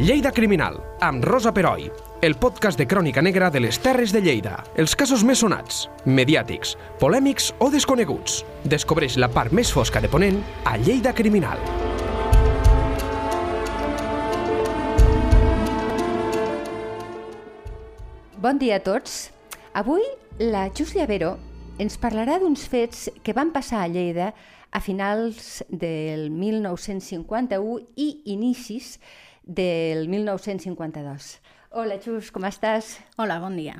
Lleida 0.00 0.30
Criminal, 0.32 0.78
amb 1.04 1.20
Rosa 1.22 1.50
Peroi, 1.52 1.82
el 2.24 2.32
podcast 2.40 2.78
de 2.80 2.86
crònica 2.88 3.20
negra 3.20 3.50
de 3.52 3.60
les 3.60 3.76
Terres 3.84 4.14
de 4.16 4.22
Lleida. 4.24 4.54
Els 4.80 4.94
casos 4.96 5.20
més 5.28 5.42
sonats, 5.44 5.82
mediàtics, 6.08 6.72
polèmics 6.96 7.50
o 7.60 7.68
desconeguts. 7.68 8.38
Descobreix 8.64 9.18
la 9.20 9.28
part 9.28 9.52
més 9.52 9.68
fosca 9.68 10.00
de 10.00 10.08
Ponent 10.08 10.40
a 10.64 10.78
Lleida 10.80 11.12
Criminal. 11.12 11.60
Bon 18.40 18.56
dia 18.56 18.80
a 18.80 18.86
tots. 18.88 19.26
Avui 19.76 20.00
la 20.40 20.70
Júlia 20.72 21.04
Vero 21.04 21.34
ens 21.76 22.00
parlarà 22.00 22.40
d'uns 22.40 22.64
fets 22.72 23.10
que 23.20 23.36
van 23.36 23.52
passar 23.52 23.84
a 23.84 23.92
Lleida 23.92 24.32
a 24.72 24.80
finals 24.80 25.58
del 25.68 26.30
1951 26.32 27.82
i 28.00 28.14
inicis 28.32 28.94
del 29.42 30.08
1952. 30.08 31.40
Hola, 31.70 31.98
Xus, 32.02 32.30
com 32.34 32.46
estàs? 32.48 32.98
Hola, 33.16 33.38
bon 33.42 33.56
dia. 33.56 33.76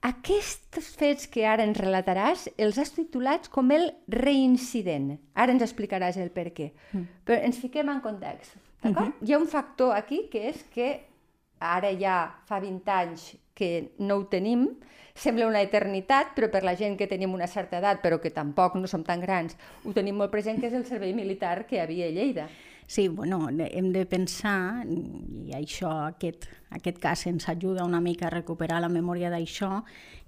Aquests 0.00 0.94
fets 0.96 1.28
que 1.28 1.44
ara 1.44 1.64
ens 1.66 1.76
relataràs 1.76 2.46
els 2.56 2.78
has 2.80 2.94
titulat 2.96 3.50
com 3.52 3.68
el 3.74 3.90
reincident. 4.08 5.18
Ara 5.36 5.52
ens 5.52 5.64
explicaràs 5.66 6.16
el 6.20 6.32
per 6.32 6.48
què. 6.56 6.70
Mm. 6.92 7.20
Però 7.28 7.36
ens 7.44 7.60
fiquem 7.60 7.92
en 7.92 8.00
context, 8.00 8.56
d'acord? 8.82 9.08
Mm 9.08 9.12
-hmm. 9.12 9.28
Hi 9.28 9.32
ha 9.32 9.38
un 9.38 9.48
factor 9.48 9.94
aquí 9.96 10.28
que 10.32 10.48
és 10.48 10.64
que 10.72 10.88
ara 11.60 11.92
ja 11.92 12.40
fa 12.46 12.58
20 12.60 12.90
anys 12.90 13.36
que 13.54 13.92
no 13.98 14.16
ho 14.16 14.24
tenim, 14.26 14.66
sembla 15.14 15.46
una 15.46 15.60
eternitat, 15.60 16.32
però 16.34 16.48
per 16.50 16.62
la 16.64 16.74
gent 16.76 16.96
que 16.96 17.06
tenim 17.06 17.34
una 17.34 17.46
certa 17.46 17.78
edat, 17.78 18.00
però 18.02 18.18
que 18.20 18.30
tampoc 18.30 18.74
no 18.80 18.86
som 18.86 19.04
tan 19.04 19.20
grans, 19.20 19.56
ho 19.84 19.92
tenim 19.92 20.16
molt 20.16 20.30
present, 20.30 20.60
que 20.60 20.70
és 20.70 20.74
el 20.74 20.86
servei 20.86 21.12
militar 21.12 21.66
que 21.66 21.76
hi 21.76 21.80
havia 21.80 22.06
a 22.06 22.10
Lleida. 22.10 22.48
Sí, 22.90 23.06
bueno, 23.06 23.46
hem 23.56 23.92
de 23.92 24.00
pensar, 24.04 24.82
i 24.90 25.52
això, 25.54 25.92
aquest, 26.08 26.48
aquest 26.74 26.96
cas 26.98 27.20
ens 27.30 27.44
ajuda 27.52 27.84
una 27.86 28.00
mica 28.02 28.26
a 28.26 28.32
recuperar 28.32 28.80
la 28.82 28.88
memòria 28.90 29.28
d'això, 29.30 29.84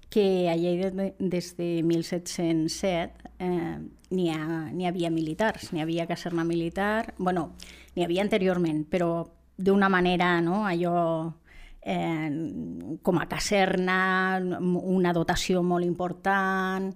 que 0.07 0.47
a 0.47 0.53
Lleida 0.55 1.09
des 1.19 1.49
de 1.57 1.67
1707 1.83 3.33
eh, 3.43 3.81
n'hi 4.15 4.29
ha, 4.31 4.45
havia 4.87 5.11
militars, 5.11 5.73
n'hi 5.73 5.83
havia 5.83 6.07
caserna 6.07 6.45
militar, 6.47 7.11
bueno, 7.17 7.49
n'hi 7.97 8.05
havia 8.05 8.23
anteriorment, 8.23 8.85
però 8.87 9.25
d'una 9.57 9.89
manera, 9.91 10.37
no?, 10.39 10.61
allò 10.63 11.33
eh, 11.83 12.31
com 13.03 13.19
a 13.19 13.27
caserna, 13.27 14.39
una 14.39 15.11
dotació 15.11 15.65
molt 15.67 15.83
important, 15.83 16.95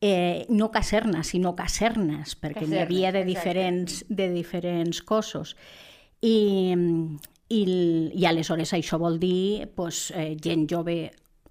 eh, 0.00 0.46
no 0.48 0.70
casernes, 0.70 1.32
sinó 1.34 1.54
casernes, 1.56 2.36
perquè 2.38 2.66
n'hi 2.66 2.82
havia 2.82 3.12
de 3.14 3.24
diferents, 3.26 4.04
de 4.08 4.28
diferents 4.32 5.02
cossos. 5.02 5.56
I, 6.20 6.64
i, 7.48 7.62
I 8.14 8.28
aleshores 8.28 8.74
això 8.76 8.98
vol 9.00 9.18
dir 9.22 9.68
pues, 9.74 10.08
eh, 10.14 10.36
gent 10.42 10.68
jove, 10.70 11.00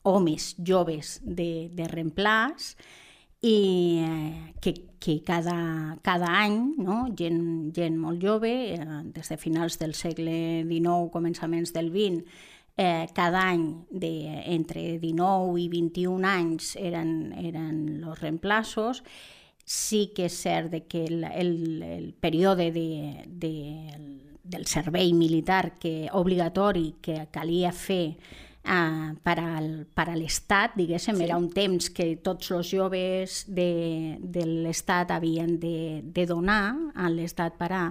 homes 0.08 0.54
joves 0.64 1.18
de, 1.24 1.68
de 1.76 1.88
reemplaç, 1.92 2.76
i 3.42 4.02
eh, 4.02 4.54
que, 4.62 4.74
que 5.00 5.22
cada, 5.24 5.98
cada 6.02 6.32
any, 6.42 6.74
no? 6.82 7.06
gent, 7.16 7.72
gent 7.76 7.98
molt 8.00 8.24
jove, 8.24 8.54
eh, 8.74 9.02
des 9.14 9.30
de 9.30 9.38
finals 9.38 9.78
del 9.78 9.94
segle 9.94 10.64
XIX, 10.66 11.12
començaments 11.14 11.74
del 11.76 11.92
XX, 11.94 12.24
eh, 12.78 13.08
cada 13.14 13.42
any 13.50 13.86
de, 13.90 14.14
entre 14.54 15.00
19 15.02 15.60
i 15.60 15.68
21 15.68 16.30
anys 16.30 16.76
eren, 16.78 17.34
eren 17.42 17.80
els 18.06 18.22
reemplaços. 18.22 19.04
Sí 19.68 20.14
que 20.16 20.30
és 20.30 20.36
cert 20.46 20.72
de 20.72 20.86
que 20.88 21.04
el, 21.10 21.26
el, 21.28 21.54
el 21.84 22.12
període 22.14 22.70
de, 22.72 23.26
de, 23.28 23.54
del 24.48 24.68
servei 24.70 25.12
militar 25.14 25.74
que 25.82 26.08
obligatori 26.14 26.94
que 27.02 27.26
calia 27.34 27.74
fer 27.76 28.14
uh, 28.14 29.12
per, 29.26 29.38
al, 29.42 29.70
per 29.92 30.08
a 30.14 30.16
l'Estat, 30.16 30.78
diguéssim, 30.80 31.18
sí. 31.18 31.26
era 31.26 31.36
un 31.42 31.50
temps 31.52 31.90
que 31.92 32.14
tots 32.24 32.54
els 32.56 32.72
joves 32.72 33.42
de, 33.50 34.18
de 34.22 34.46
l'Estat 34.48 35.12
havien 35.18 35.58
de, 35.60 36.04
de 36.04 36.28
donar 36.30 36.94
a 36.96 37.10
l'Estat 37.12 37.58
per 37.60 37.72
a 37.74 37.86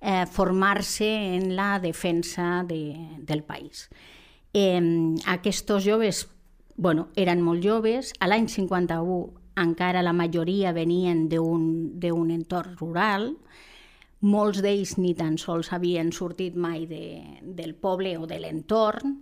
eh, 0.00 0.24
formar-se 0.26 1.10
en 1.36 1.52
la 1.54 1.78
defensa 1.78 2.64
de, 2.66 2.96
del 3.20 3.44
país. 3.44 3.90
Eh, 4.52 4.80
aquests 5.30 5.78
joves 5.84 6.26
bueno, 6.80 7.08
eren 7.14 7.42
molt 7.44 7.60
joves, 7.60 8.14
a 8.24 8.26
l'any 8.30 8.46
51 8.48 9.18
encara 9.60 10.00
la 10.00 10.14
majoria 10.16 10.72
venien 10.72 11.26
d'un 11.28 12.30
entorn 12.32 12.78
rural, 12.80 13.34
molts 14.24 14.62
d'ells 14.64 14.94
ni 14.96 15.12
tan 15.16 15.36
sols 15.40 15.68
havien 15.76 16.08
sortit 16.12 16.56
mai 16.56 16.86
de, 16.88 17.20
del 17.42 17.74
poble 17.74 18.14
o 18.16 18.24
de 18.28 18.40
l'entorn, 18.40 19.18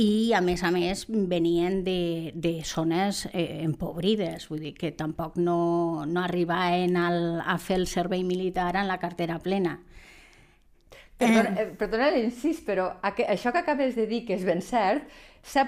i 0.00 0.32
a 0.32 0.40
més 0.40 0.62
a 0.64 0.70
més 0.72 1.04
venien 1.10 1.82
de, 1.84 2.32
de 2.32 2.54
zones 2.64 3.26
eh, 3.32 3.60
empobrides, 3.66 4.48
vull 4.48 4.64
dir 4.64 4.72
que 4.78 4.92
tampoc 4.96 5.36
no, 5.36 6.06
no 6.06 6.22
arribaven 6.22 6.96
al, 6.96 7.20
a 7.44 7.58
fer 7.58 7.82
el 7.82 7.88
servei 7.90 8.24
militar 8.24 8.76
en 8.78 8.88
la 8.88 9.00
cartera 9.02 9.40
plena. 9.42 9.76
Perdona, 11.18 11.50
eh, 11.58 11.70
perdona 11.74 12.12
l'incís, 12.14 12.60
però 12.62 12.92
això 13.02 13.50
que 13.50 13.58
acabes 13.58 13.96
de 13.98 14.06
dir, 14.06 14.20
que 14.26 14.36
és 14.36 14.44
ben 14.46 14.60
cert, 14.62 15.08
s'ha 15.42 15.64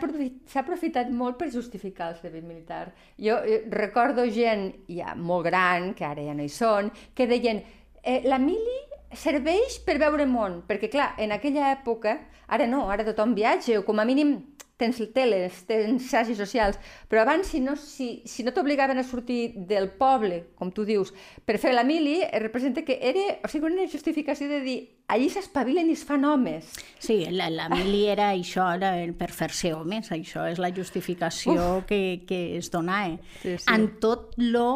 aprofitat 0.62 1.10
molt 1.10 1.40
per 1.40 1.50
justificar 1.50 2.12
el 2.12 2.20
servei 2.20 2.44
militar. 2.44 2.92
Jo 3.18 3.40
eh, 3.42 3.64
recordo 3.72 4.26
gent 4.30 4.70
ja 4.86 5.16
molt 5.18 5.48
gran, 5.48 5.90
que 5.98 6.06
ara 6.06 6.22
ja 6.22 6.36
no 6.38 6.46
hi 6.46 6.52
són, 6.54 6.92
que 7.14 7.26
deien 7.26 7.64
eh, 8.02 8.20
la 8.30 8.38
mili 8.38 8.78
serveix 9.10 9.80
per 9.82 9.98
veure 9.98 10.26
món, 10.30 10.60
perquè 10.68 10.90
clar, 10.92 11.14
en 11.18 11.34
aquella 11.34 11.72
època, 11.74 12.14
ara 12.46 12.70
no, 12.70 12.84
ara 12.90 13.06
tothom 13.08 13.34
viatja, 13.34 13.80
o 13.80 13.86
com 13.86 13.98
a 13.98 14.06
mínim 14.06 14.36
tens 14.80 15.00
teles, 15.14 15.60
tens 15.68 16.08
xarxes 16.10 16.38
socials, 16.40 16.78
però 17.10 17.24
abans 17.24 17.50
si 17.52 17.60
no, 17.60 17.76
si, 17.76 18.22
si 18.24 18.44
no 18.46 18.54
t'obligaven 18.56 19.00
a 19.00 19.04
sortir 19.04 19.52
del 19.68 19.90
poble, 20.00 20.42
com 20.58 20.72
tu 20.72 20.86
dius, 20.88 21.12
per 21.44 21.58
fer 21.62 21.74
la 21.76 21.84
mili, 21.84 22.20
representa 22.40 22.84
que 22.86 22.98
era 23.12 23.26
o 23.44 23.52
sigui, 23.52 23.68
una 23.70 23.86
justificació 23.90 24.48
de 24.50 24.62
dir 24.64 24.78
allí 25.10 25.28
s'espavilen 25.30 25.90
i 25.90 25.98
es 25.98 26.06
fan 26.06 26.24
homes. 26.24 26.72
Sí, 27.02 27.22
la, 27.34 27.50
la 27.52 27.68
mili 27.72 28.06
era 28.08 28.30
això, 28.32 28.70
era 28.78 28.94
per 29.18 29.30
fer-se 29.34 29.74
homes, 29.76 30.10
això 30.14 30.46
és 30.48 30.62
la 30.62 30.72
justificació 30.74 31.84
que, 31.88 32.22
que 32.26 32.42
es 32.58 32.72
donava. 32.72 33.18
Sí, 33.42 33.58
sí. 33.58 33.68
En 33.68 33.92
tot 34.02 34.34
lo 34.40 34.70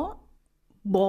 bo 0.84 1.08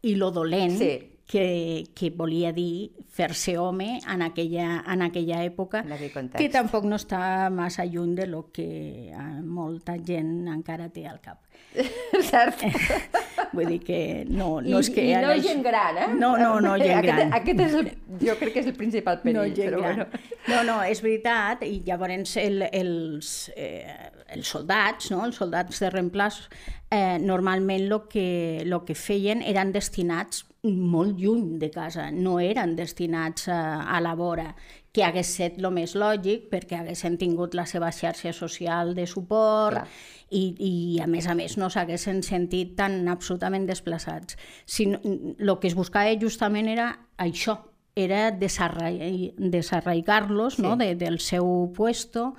i 0.00 0.14
lo 0.16 0.30
dolent 0.32 0.78
sí 0.80 0.92
que, 1.30 1.86
que 1.94 2.10
volia 2.10 2.50
dir 2.50 2.90
fer-se 3.06 3.54
home 3.58 4.00
en 4.02 4.22
aquella, 4.26 4.80
en 4.90 5.04
aquella 5.06 5.44
època, 5.46 5.84
en 5.86 6.30
que 6.34 6.48
tampoc 6.50 6.88
no 6.90 6.98
està 6.98 7.46
massa 7.54 7.84
lluny 7.86 8.16
de 8.18 8.26
lo 8.26 8.48
que 8.50 8.66
eh, 9.12 9.28
molta 9.46 9.94
gent 9.94 10.48
encara 10.50 10.88
té 10.90 11.06
al 11.06 11.20
cap. 11.22 11.38
Cert. 12.30 12.64
Vull 13.54 13.70
dir 13.70 13.78
que 13.82 14.00
no, 14.26 14.56
no 14.58 14.80
I, 14.80 14.82
és 14.82 14.90
que... 14.90 15.06
I 15.06 15.22
no 15.22 15.30
gent 15.44 15.62
gran, 15.62 16.02
eh? 16.02 16.08
No, 16.18 16.32
no, 16.40 16.50
no 16.64 16.74
gent 16.82 16.98
gran. 17.06 17.22
Aquest, 17.38 17.38
aquest 17.38 17.64
és 17.68 17.78
el, 17.78 17.92
jo 18.26 18.36
crec 18.42 18.56
que 18.56 18.64
és 18.64 18.72
el 18.72 18.76
principal 18.78 19.22
perill. 19.22 19.38
No, 19.38 19.46
però 19.54 19.84
gran. 19.84 20.02
bueno. 20.02 20.26
no, 20.50 20.66
no, 20.66 20.76
és 20.82 21.02
veritat, 21.06 21.62
i 21.62 21.78
llavors 21.86 22.34
el, 22.42 22.66
els, 22.74 23.32
eh, 23.54 23.86
els 24.34 24.50
soldats, 24.50 25.12
no? 25.14 25.22
els 25.30 25.38
soldats 25.38 25.78
de 25.86 25.94
reemplaç, 25.94 26.42
eh, 26.90 27.18
normalment 27.22 27.86
el 27.86 27.98
que, 28.10 28.30
lo 28.66 28.82
que 28.82 28.98
feien 28.98 29.46
eren 29.46 29.70
destinats 29.70 30.48
molt 30.62 31.18
lluny 31.18 31.58
de 31.58 31.70
casa, 31.72 32.10
no 32.12 32.38
eren 32.40 32.76
destinats 32.76 33.48
a, 33.48 33.84
a 33.88 34.00
la 34.00 34.14
vora, 34.14 34.54
que 34.92 35.04
hagués 35.06 35.28
estat 35.30 35.58
el 35.60 35.70
més 35.72 35.94
lògic 35.94 36.48
perquè 36.50 36.76
haguessin 36.80 37.16
tingut 37.18 37.54
la 37.54 37.66
seva 37.70 37.92
xarxa 37.94 38.32
social 38.34 38.94
de 38.96 39.06
suport 39.06 39.86
i, 40.34 40.54
i 40.58 41.00
a 41.00 41.06
més 41.06 41.26
a 41.30 41.34
més 41.38 41.56
no 41.60 41.70
s'haguessin 41.70 42.22
sentit 42.26 42.74
tan 42.76 43.08
absolutament 43.08 43.66
desplaçats. 43.70 44.36
Si 44.66 44.84
el 44.90 45.58
que 45.62 45.68
es 45.70 45.76
buscava 45.78 46.10
justament 46.18 46.68
era 46.68 46.98
això, 47.22 47.70
era 47.94 48.32
desarraigar-los 48.32 50.54
sí. 50.56 50.62
no? 50.62 50.76
de, 50.76 50.94
del 50.98 51.20
seu 51.20 51.72
puesto, 51.76 52.34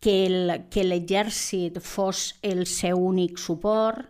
que 0.00 0.84
l'exèrcit 0.84 1.80
fos 1.82 2.36
el 2.42 2.66
seu 2.70 2.98
únic 3.02 3.38
suport, 3.40 4.06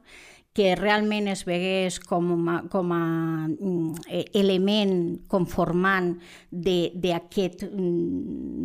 que 0.57 0.73
realment 0.75 1.27
es 1.29 1.43
vegués 1.45 1.99
com 2.01 2.49
a, 2.49 2.63
com 2.73 2.93
a 2.97 3.01
mm, 3.45 4.09
e, 4.09 4.25
element 4.41 5.19
conformant 5.29 6.15
mm, 6.17 7.03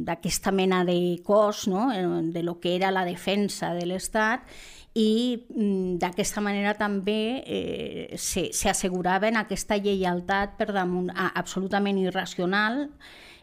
d'aquesta 0.07 0.53
mena 0.55 0.85
de 0.88 1.19
cos, 1.27 1.67
no? 1.67 1.89
Eh, 1.91 2.31
de 2.31 2.43
lo 2.47 2.61
que 2.63 2.77
era 2.77 2.91
la 2.95 3.03
defensa 3.03 3.73
de 3.75 3.83
l'Estat, 3.89 4.47
i 4.95 5.43
mm, 5.51 5.99
d'aquesta 5.99 6.39
manera 6.39 6.77
també 6.79 7.43
eh, 7.43 8.15
s'asseguraven 8.15 9.35
aquesta 9.39 9.75
lleialtat 9.75 10.55
per 10.59 10.71
damunt, 10.71 11.11
absolutament 11.11 11.99
irracional 11.99 12.88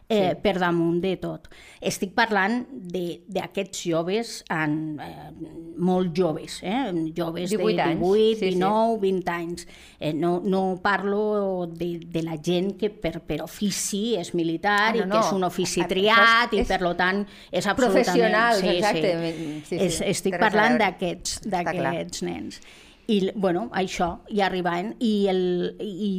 eh, 0.09 0.31
sí. 0.33 0.41
per 0.41 0.57
damunt 0.59 0.99
de 1.03 1.13
tot. 1.21 1.45
Estic 1.85 2.15
parlant 2.17 2.63
d'aquests 2.89 3.83
joves, 3.85 4.31
en, 4.51 4.73
eh, 5.05 5.29
molt 5.77 6.11
joves, 6.17 6.59
eh? 6.65 6.89
joves 7.15 7.53
18 7.53 7.77
de 7.77 7.85
18, 7.93 8.39
sí, 8.39 8.49
19, 8.57 8.97
sí. 8.97 8.99
20 9.05 9.31
anys. 9.35 9.67
Eh, 9.99 10.13
no, 10.13 10.41
no 10.43 10.63
parlo 10.83 11.67
de, 11.69 11.91
de 12.03 12.23
la 12.25 12.39
gent 12.41 12.73
que 12.81 12.89
per, 12.89 13.19
per 13.21 13.43
ofici 13.45 14.17
és 14.19 14.33
militar 14.33 14.89
ah, 14.89 14.97
no, 14.97 15.05
i 15.05 15.09
que 15.13 15.21
és 15.21 15.31
un 15.37 15.47
ofici 15.47 15.85
triat 15.87 16.57
és, 16.57 16.65
i 16.65 16.67
per 16.67 16.81
lo 16.83 16.95
tant 16.99 17.23
és 17.51 17.65
absolutament... 17.69 17.79
Professional, 17.79 18.59
sí, 18.59 18.75
exacte. 18.75 19.15
Sí. 19.15 19.33
Sí, 19.39 19.63
sí. 19.69 19.81
És, 19.85 20.03
estic 20.17 20.39
parlant 20.41 20.79
d'aquests 20.81 22.23
nens. 22.25 22.61
I, 23.09 23.31
bueno, 23.33 23.67
això, 23.73 24.09
ja 24.29 24.45
arribaven. 24.45 24.93
I, 25.01 25.13
el, 25.31 25.41
I 25.81 26.11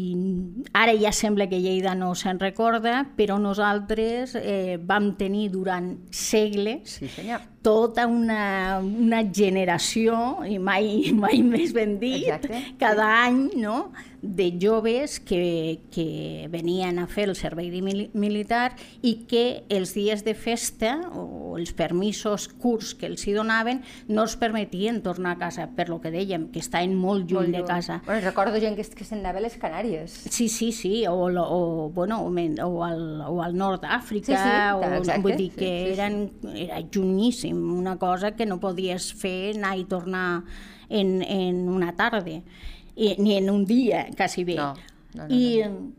ara 0.74 0.96
ja 0.98 1.12
sembla 1.14 1.46
que 1.50 1.60
Lleida 1.62 1.94
no 1.94 2.12
se'n 2.18 2.40
recorda, 2.42 3.04
però 3.16 3.38
nosaltres 3.38 4.34
eh, 4.40 4.76
vam 4.82 5.14
tenir 5.20 5.48
durant 5.54 5.94
segles 6.10 6.98
sí, 6.98 7.08
senyor 7.14 7.46
tota 7.62 8.06
una, 8.06 8.80
una 8.80 9.20
generació, 9.32 10.40
i 10.48 10.56
mai, 10.58 11.10
mai 11.24 11.42
més 11.44 11.74
ben 11.76 11.98
dit, 12.00 12.28
Exacte. 12.28 12.62
cada 12.80 13.10
sí. 13.10 13.26
any, 13.28 13.42
no?, 13.60 13.90
de 14.20 14.50
joves 14.60 15.18
que, 15.18 15.80
que 15.88 16.46
venien 16.52 16.98
a 17.00 17.06
fer 17.08 17.24
el 17.30 17.36
servei 17.38 17.70
militar 18.12 18.74
i 19.00 19.14
que 19.24 19.62
els 19.72 19.94
dies 19.96 20.26
de 20.26 20.34
festa 20.36 20.90
o 21.16 21.49
els 21.60 21.74
permisos 21.76 22.48
curts 22.48 22.94
que 22.98 23.06
els 23.10 23.26
hi 23.28 23.34
donaven 23.36 23.82
no 24.08 24.24
els 24.24 24.36
permetien 24.40 25.02
tornar 25.04 25.36
a 25.36 25.40
casa, 25.40 25.68
per 25.76 25.88
lo 25.90 26.00
que 26.00 26.12
dèiem, 26.14 26.48
que 26.54 26.62
estaven 26.62 26.96
molt 26.96 27.26
lluny, 27.28 27.34
molt 27.34 27.52
lluny. 27.52 27.58
de 27.60 27.64
casa. 27.68 28.00
Bueno, 28.06 28.24
recordo 28.24 28.60
gent 28.62 28.78
que, 28.78 28.86
que 28.96 29.06
se'n 29.06 29.20
anava 29.20 29.38
a 29.42 29.44
les 29.44 29.58
Canàries. 29.60 30.16
Sí, 30.32 30.48
sí, 30.48 30.72
sí, 30.72 31.04
o, 31.06 31.28
o, 31.28 31.90
bueno, 31.94 32.22
o, 32.24 32.84
al, 32.84 33.04
o 33.28 33.42
al 33.44 33.56
nord 33.56 33.84
d'Àfrica, 33.84 34.32
sí, 34.32 35.04
sí, 35.04 35.14
o, 35.14 35.22
vull 35.22 35.36
dir 35.36 35.50
que 35.54 35.70
sí, 35.70 35.94
sí, 35.94 35.94
eren, 35.94 36.18
era 36.56 36.80
llunyíssim, 36.80 37.62
una 37.76 37.98
cosa 38.00 38.32
que 38.36 38.46
no 38.48 38.60
podies 38.60 39.12
fer 39.14 39.54
anar 39.56 39.76
i 39.78 39.86
tornar 39.90 40.42
en, 40.88 41.20
en 41.22 41.68
una 41.68 41.94
tarda 41.96 42.20
i, 42.30 43.14
ni 43.18 43.36
en 43.36 43.50
un 43.50 43.64
dia, 43.64 44.08
quasi 44.16 44.44
bé. 44.44 44.56
No, 44.56 44.74
no, 45.14 45.26
no, 45.26 45.34
I, 45.34 45.62
no. 45.64 45.92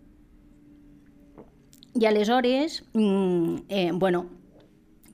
I 1.93 2.05
aleshores, 2.05 2.83
mm, 2.93 3.55
eh, 3.67 3.91
bueno, 3.93 4.25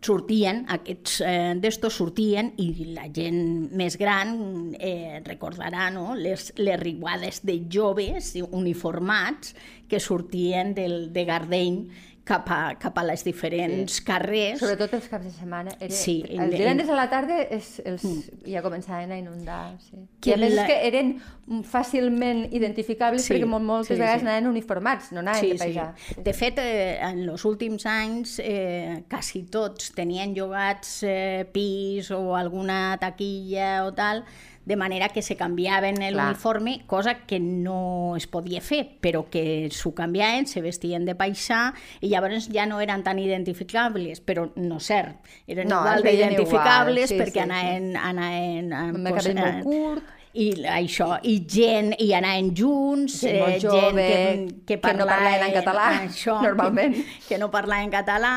sortien, 0.04 0.64
aquests 0.74 1.22
eh, 1.26 1.54
d'estos 1.62 1.98
sortien 2.00 2.52
i 2.62 2.68
la 2.96 3.08
gent 3.14 3.40
més 3.78 3.98
gran 4.00 4.36
eh, 4.80 5.22
recordarà 5.26 5.90
no? 5.94 6.12
les, 6.16 6.52
les 6.58 6.80
riguades 6.80 7.42
de 7.48 7.60
joves 7.72 8.36
uniformats 8.52 9.56
que 9.90 10.00
sortien 10.04 10.76
del, 10.78 11.10
de 11.14 11.26
Gardeny 11.26 11.82
cap 12.28 12.50
a, 12.52 12.60
cap 12.80 12.98
a 13.00 13.06
les 13.08 13.24
diferents 13.24 14.00
sí. 14.00 14.04
carrers. 14.08 14.60
Sobretot 14.60 14.98
els 15.00 15.08
caps 15.12 15.30
de 15.30 15.34
setmana. 15.34 15.74
Era, 15.80 15.96
sí, 15.96 16.20
el 16.28 16.52
divendres 16.52 16.92
a 16.92 16.98
la 17.00 17.08
tarda 17.12 17.40
és, 17.46 17.78
els, 17.88 18.04
mm. 18.04 18.42
ja 18.52 18.64
començaven 18.66 19.14
a 19.16 19.20
inundar. 19.22 19.62
Sí. 19.86 20.04
Que 20.20 20.34
I 20.34 20.36
a 20.36 20.42
més 20.42 20.58
la... 20.58 20.68
que 20.68 20.78
eren 20.90 21.16
fàcilment 21.64 22.44
identificables 22.52 23.24
sí, 23.24 23.34
perquè 23.34 23.48
moltes 23.48 23.94
sí, 23.94 24.02
vegades 24.02 24.22
sí. 24.22 24.28
anaven 24.28 24.50
uniformats, 24.50 25.14
no 25.16 25.22
anaven 25.24 25.46
sí, 25.46 25.54
de 25.54 25.62
paisà. 25.62 25.88
Sí. 25.96 26.18
De 26.26 26.34
fet, 26.36 26.60
eh, 26.60 26.98
en 27.08 27.24
els 27.24 27.46
últims 27.48 27.88
anys 27.88 28.38
eh, 28.44 29.04
quasi 29.08 29.46
tots 29.52 29.94
tenien 29.96 30.36
llogats 30.36 31.00
eh, 31.08 31.48
pis 31.54 32.12
o 32.12 32.36
alguna 32.36 32.98
taquilla 33.00 33.86
o 33.88 33.96
tal 33.96 34.26
de 34.68 34.76
manera 34.76 35.08
que 35.08 35.22
se 35.22 35.38
canviaven 35.38 35.96
l'uniforme, 36.12 36.84
cosa 36.88 37.20
que 37.26 37.40
no 37.40 38.18
es 38.18 38.28
podia 38.28 38.60
fer, 38.60 38.82
però 39.00 39.24
que 39.32 39.70
s'ho 39.72 39.94
canviaven, 39.96 40.44
se 40.44 40.60
vestien 40.60 41.08
de 41.08 41.16
paisà, 41.16 41.70
i 42.04 42.12
llavors 42.12 42.50
ja 42.52 42.66
no 42.68 42.82
eren 42.84 43.06
tan 43.06 43.22
identificables, 43.24 44.20
però 44.20 44.50
no 44.60 44.82
cert, 44.84 45.24
eren 45.48 45.72
no, 45.72 45.80
igual 45.80 46.04
d'identificables 46.04 47.16
sí, 47.16 47.22
perquè 47.24 47.40
sí, 47.40 47.46
anaven, 47.48 47.90
sí. 47.94 48.04
anaven, 48.12 48.74
anaven 48.74 48.98
amb 48.98 49.10
pues, 49.16 49.32
molt 49.40 49.64
curt, 49.64 50.17
i 50.38 50.48
això, 50.70 51.10
i 51.26 51.40
gent, 51.50 51.94
i 52.04 52.12
anaven 52.14 52.54
junts, 52.58 53.20
gent, 53.24 53.38
eh, 53.42 53.60
jove, 53.64 54.08
gent 54.08 54.44
que, 54.60 54.76
que, 54.76 54.80
parlaven, 54.82 54.98
que 54.98 55.04
no 55.04 55.12
parlaven 55.12 55.48
en 55.48 55.56
català, 55.60 55.86
això, 56.06 56.40
normalment. 56.44 56.98
Que, 56.98 57.22
que 57.30 57.40
no 57.42 57.52
parlaven 57.54 57.94
català 58.00 58.34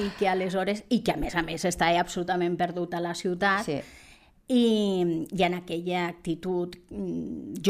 i 0.00 0.08
que 0.18 0.30
aleshores, 0.32 0.86
i 0.88 1.02
que 1.04 1.16
a 1.16 1.20
més 1.20 1.36
a 1.36 1.44
més 1.46 1.66
estava 1.68 2.00
absolutament 2.00 2.56
perdut 2.60 2.96
a 2.96 3.04
la 3.04 3.16
ciutat, 3.18 3.68
sí 3.68 3.82
i, 4.52 5.26
i 5.30 5.42
en 5.42 5.54
aquella 5.54 6.06
actitud 6.08 6.76
mm, 6.90 7.60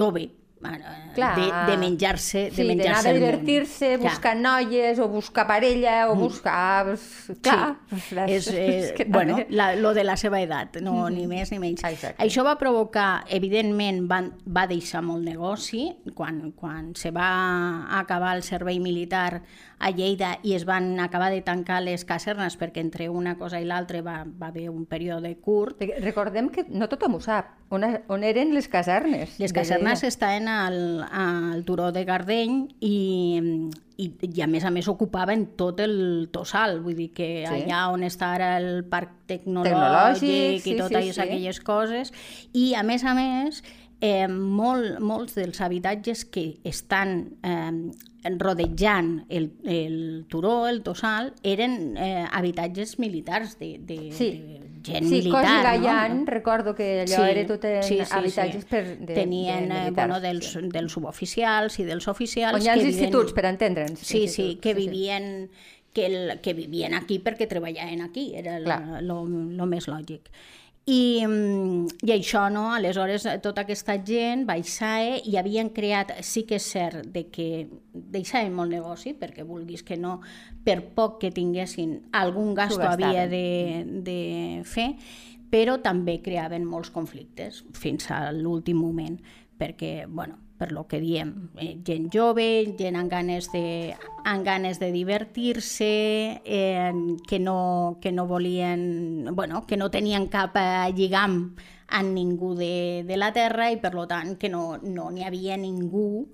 jove, 0.62 1.14
Clar. 1.14 1.34
de, 1.36 1.72
de 1.72 1.76
menjar-se 1.78 2.50
sí, 2.50 2.56
de 2.56 2.64
menjar-se 2.68 3.08
de 3.08 3.18
divertir-se, 3.18 3.96
buscar 3.98 4.36
noies 4.36 4.98
o 4.98 5.08
buscar 5.08 5.46
parella 5.46 6.10
o 6.10 6.14
mm. 6.14 6.20
buscar... 6.20 6.96
Clar, 7.42 7.76
sí. 7.90 8.16
és, 8.26 8.46
és, 8.52 8.54
és 8.54 8.92
que 8.96 9.04
bueno, 9.04 9.38
la, 9.50 9.74
lo 9.76 9.94
de 9.94 10.04
la 10.04 10.16
seva 10.16 10.40
edat, 10.40 10.80
no, 10.80 10.92
mm 10.92 11.04
-hmm. 11.06 11.16
ni 11.16 11.26
més 11.26 11.52
ni 11.52 11.58
menys. 11.58 11.84
Exacte. 11.84 12.22
Això 12.22 12.44
va 12.44 12.56
provocar, 12.58 13.24
evidentment, 13.28 14.06
va, 14.10 14.22
va 14.46 14.66
deixar 14.66 15.02
molt 15.02 15.24
negoci, 15.24 15.92
quan, 16.14 16.52
quan 16.52 16.94
se 16.94 17.10
va 17.10 17.88
acabar 17.98 18.36
el 18.36 18.42
servei 18.42 18.80
militar 18.80 19.42
a 19.82 19.90
Lleida 19.90 20.36
i 20.46 20.54
es 20.54 20.64
van 20.64 21.00
acabar 21.02 21.32
de 21.34 21.40
tancar 21.42 21.80
les 21.82 22.04
casernes 22.06 22.54
perquè 22.58 22.80
entre 22.84 23.08
una 23.10 23.34
cosa 23.38 23.58
i 23.60 23.66
l'altra 23.66 23.98
va, 24.06 24.20
va 24.24 24.52
haver 24.52 24.68
un 24.70 24.86
període 24.86 25.34
curt. 25.42 25.82
Recordem 26.04 26.52
que 26.54 26.64
no 26.70 26.86
tothom 26.88 27.18
ho 27.18 27.20
sap. 27.20 27.50
On, 27.74 27.82
on 27.82 28.22
eren 28.22 28.54
les 28.54 28.68
casernes? 28.70 29.38
Les 29.42 29.52
casernes 29.52 30.04
estaven 30.06 30.46
al, 30.46 30.76
al 31.10 31.64
turó 31.66 31.90
de 31.90 32.04
Gardeny 32.06 32.60
i, 32.78 32.96
i, 33.96 34.08
i 34.28 34.44
a 34.44 34.46
més 34.46 34.62
a 34.68 34.70
més 34.70 34.86
ocupaven 34.92 35.48
tot 35.58 35.82
el 35.82 36.28
tossal, 36.30 36.78
vull 36.84 36.98
dir 36.98 37.10
que 37.16 37.30
sí. 37.42 37.50
allà 37.50 37.88
on 37.90 38.06
està 38.06 38.32
ara 38.36 38.54
el 38.60 38.84
parc 38.86 39.16
tecnològic, 39.32 39.72
tecnològic 39.72 40.62
sí, 40.62 40.74
i 40.76 40.78
totes 40.78 41.08
sí, 41.08 41.16
sí. 41.16 41.22
aquelles 41.26 41.62
coses, 41.64 42.14
i 42.52 42.72
a 42.78 42.86
més 42.86 43.02
a 43.02 43.16
més 43.18 43.64
eh, 44.02 44.26
molt, 44.26 44.98
molts 44.98 45.36
dels 45.38 45.60
habitatges 45.62 46.24
que 46.26 46.56
estan 46.66 47.36
eh, 47.46 48.32
rodejant 48.38 49.12
el, 49.30 49.52
el 49.62 50.26
turó, 50.28 50.66
el 50.66 50.82
tossal, 50.82 51.30
eren 51.46 51.94
eh, 51.96 52.26
habitatges 52.26 52.98
militars 52.98 53.58
de, 53.60 53.76
de, 53.78 53.98
sí. 54.10 54.30
de 54.42 54.58
gent 54.82 55.06
sí, 55.06 55.20
militar. 55.20 55.46
Sí, 55.46 55.62
Gallant, 55.68 56.18
no? 56.20 56.26
recordo 56.26 56.74
que 56.74 56.88
allò 57.04 57.20
sí, 57.22 57.28
era 57.30 57.44
tot 57.46 57.66
en 57.70 57.82
sí, 57.86 58.00
sí, 58.02 58.08
habitatges 58.10 58.64
sí. 58.64 58.70
per, 58.70 58.82
de, 58.98 59.14
Tenien, 59.14 59.68
de 59.68 59.76
eh, 59.76 59.84
militars, 59.84 59.94
bueno, 59.94 60.20
dels, 60.24 60.50
sí. 60.50 60.64
dels 60.74 60.96
suboficials 60.98 61.78
i 61.78 61.86
dels 61.86 62.08
oficials... 62.10 62.58
On 62.58 62.66
hi 62.66 62.72
ha 62.72 62.74
els 62.80 62.88
instituts, 62.90 63.36
per 63.36 63.46
entendre'ns. 63.52 64.02
Sí, 64.02 64.26
sí, 64.28 64.56
que 64.60 64.74
vivien... 64.74 65.46
Que, 65.92 66.06
el, 66.08 66.38
que 66.40 66.54
vivien 66.56 66.94
aquí 66.96 67.18
perquè 67.20 67.44
treballaven 67.44 68.00
aquí, 68.00 68.30
era 68.32 68.54
el 68.56 69.66
més 69.68 69.90
lògic. 69.92 70.30
I, 70.84 71.22
mm, 71.24 72.02
I 72.02 72.10
això, 72.10 72.48
no? 72.50 72.72
Aleshores, 72.74 73.26
tota 73.42 73.62
aquesta 73.62 73.94
gent 74.02 74.42
baixava 74.48 75.20
i 75.22 75.36
havien 75.38 75.70
creat, 75.70 76.10
sí 76.26 76.42
que 76.48 76.58
és 76.58 76.66
cert, 76.74 77.06
de 77.14 77.28
que 77.30 77.68
deixaven 77.92 78.54
molt 78.56 78.74
negoci, 78.74 79.14
perquè 79.14 79.46
vulguis 79.46 79.84
que 79.86 79.96
no, 79.96 80.16
per 80.64 80.80
poc 80.96 81.20
que 81.22 81.30
tinguessin, 81.30 82.00
algun 82.18 82.54
gasto 82.58 82.82
havia 82.82 83.28
de, 83.30 83.84
de 84.02 84.18
fer, 84.66 84.88
però 85.52 85.78
també 85.84 86.18
creaven 86.24 86.66
molts 86.66 86.90
conflictes 86.90 87.62
fins 87.78 88.10
a 88.10 88.24
l'últim 88.34 88.82
moment, 88.82 89.20
perquè, 89.60 90.08
bueno, 90.08 90.40
per 90.62 90.70
lo 90.70 90.86
que 90.86 91.00
diem, 91.02 91.50
eh, 91.58 91.74
gent 91.82 92.06
jove, 92.14 92.46
gent 92.78 92.94
amb 92.94 93.10
ganes 93.10 93.48
de, 93.50 93.96
amb 94.22 94.44
ganes 94.46 94.78
de 94.78 94.92
divertir-se, 94.94 95.88
eh, 96.44 96.92
que, 97.26 97.40
no, 97.42 97.98
que 98.00 98.12
no 98.12 98.28
volien, 98.30 99.26
bueno, 99.34 99.64
que 99.66 99.76
no 99.76 99.90
tenien 99.90 100.28
cap 100.30 100.54
eh, 100.54 100.92
lligam 100.94 101.56
amb 101.90 102.14
ningú 102.14 102.54
de, 102.54 103.02
de 103.08 103.18
la 103.18 103.32
Terra 103.34 103.72
i 103.74 103.80
per 103.82 103.90
lo 103.98 104.06
tant 104.06 104.36
que 104.38 104.48
no 104.52 104.78
n'hi 104.78 104.94
no 104.94 105.10
havia 105.26 105.58
ningú 105.58 106.28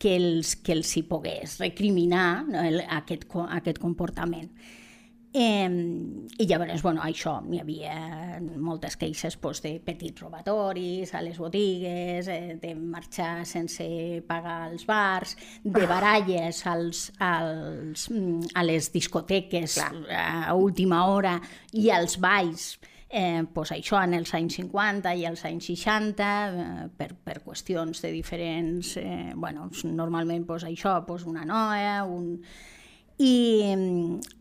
que 0.00 0.16
els, 0.16 0.56
que 0.56 0.72
els 0.72 0.96
hi 0.96 1.04
pogués 1.04 1.58
recriminar 1.60 2.46
no, 2.48 2.64
el, 2.64 2.80
aquest, 2.80 3.28
aquest 3.60 3.78
comportament. 3.82 4.48
Eh, 5.38 5.68
I 6.38 6.44
llavors, 6.48 6.80
bueno, 6.80 7.02
això, 7.04 7.34
hi 7.52 7.58
havia 7.60 7.96
moltes 8.40 8.94
queixes 8.96 9.34
pues, 9.36 9.60
de 9.60 9.74
petits 9.84 10.22
robatoris 10.22 11.10
a 11.12 11.20
les 11.20 11.36
botigues, 11.36 12.30
eh, 12.32 12.54
de 12.62 12.70
marxar 12.76 13.44
sense 13.44 13.84
pagar 14.24 14.70
els 14.70 14.86
bars, 14.88 15.34
de 15.62 15.84
baralles 15.90 16.62
als, 16.66 17.10
als, 17.20 18.06
a 18.54 18.64
les 18.64 18.88
discoteques 18.94 19.76
Clar. 19.76 19.90
a 20.48 20.54
última 20.56 21.02
hora 21.12 21.34
i 21.76 21.90
als 21.92 22.16
balls, 22.16 22.78
eh, 23.10 23.44
pues 23.52 23.74
això 23.76 24.00
en 24.02 24.16
els 24.16 24.32
anys 24.34 24.56
50 24.62 25.12
i 25.20 25.26
els 25.28 25.44
anys 25.44 25.68
60 25.68 26.30
eh, 26.30 26.88
per, 26.96 27.10
per 27.12 27.42
qüestions 27.44 28.00
de 28.00 28.14
diferents 28.14 28.96
eh, 29.02 29.34
bueno, 29.36 29.68
normalment 29.84 30.48
pues, 30.48 30.64
això, 30.64 30.96
pues, 31.04 31.28
una 31.28 31.44
noia 31.44 32.00
un, 32.08 32.40
i, 33.18 33.74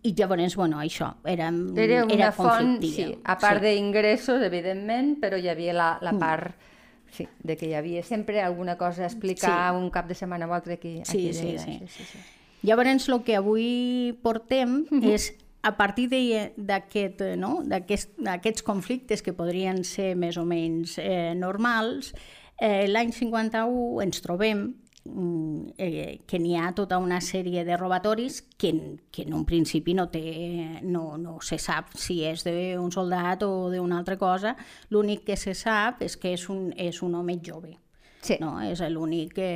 i 0.03 0.13
llavors, 0.15 0.55
bueno, 0.60 0.82
això, 0.84 1.13
era, 1.24 1.48
era 1.48 2.03
una 2.03 2.13
era 2.13 2.32
font, 2.36 2.77
sí, 2.84 3.08
a 3.24 3.38
part 3.39 3.63
sí. 3.63 3.70
d'ingressos, 3.70 4.44
evidentment, 4.44 5.15
però 5.22 5.39
hi 5.39 5.48
havia 5.51 5.75
la, 5.75 5.89
la 6.03 6.12
mm. 6.12 6.20
part 6.20 6.72
sí, 7.15 7.27
de 7.39 7.55
que 7.55 7.70
hi 7.70 7.74
havia 7.74 8.03
sempre 8.03 8.41
alguna 8.41 8.77
cosa 8.77 9.03
a 9.03 9.08
explicar 9.08 9.72
sí. 9.72 9.79
un 9.79 9.89
cap 9.89 10.08
de 10.08 10.15
setmana 10.15 10.48
o 10.48 10.53
altre 10.53 10.75
aquí. 10.75 11.01
Sí, 11.05 11.29
aquí 11.29 11.34
sí, 11.34 11.58
sí. 11.58 11.79
sí, 11.79 11.88
sí, 11.88 12.03
sí. 12.12 12.24
Llavors, 12.65 13.08
el 13.08 13.22
que 13.24 13.36
avui 13.38 14.17
portem 14.25 14.84
és 15.15 15.32
a 15.65 15.75
partir 15.77 16.10
d'aquest, 16.12 17.22
no? 17.39 17.60
d'aquests 17.65 18.65
conflictes 18.65 19.24
que 19.25 19.34
podrien 19.34 19.84
ser 19.88 20.13
més 20.20 20.38
o 20.38 20.46
menys 20.46 21.00
eh, 21.01 21.34
normals, 21.38 22.12
eh, 22.60 22.86
l'any 22.91 23.13
51 23.15 24.03
ens 24.03 24.22
trobem 24.22 24.67
eh, 25.78 26.22
que 26.26 26.40
n'hi 26.42 26.56
ha 26.58 26.72
tota 26.76 26.98
una 27.02 27.20
sèrie 27.22 27.64
de 27.66 27.78
robatoris 27.78 28.42
que, 28.58 28.72
que 29.12 29.24
en 29.24 29.34
un 29.38 29.46
principi 29.46 29.94
no, 29.94 30.08
té, 30.10 30.82
no, 30.84 31.18
no 31.22 31.38
se 31.46 31.60
sap 31.62 31.94
si 32.00 32.24
és 32.26 32.46
d'un 32.46 32.92
soldat 32.92 33.46
o 33.46 33.70
d'una 33.74 34.00
altra 34.02 34.18
cosa. 34.18 34.56
L'únic 34.90 35.26
que 35.30 35.38
se 35.38 35.54
sap 35.54 36.02
és 36.06 36.18
que 36.18 36.34
és 36.34 36.48
un, 36.50 36.72
és 36.78 37.02
un 37.06 37.16
home 37.16 37.40
jove. 37.46 37.76
Sí. 38.26 38.40
No? 38.42 38.58
És 38.66 38.82
l'únic 38.90 39.36
que... 39.38 39.50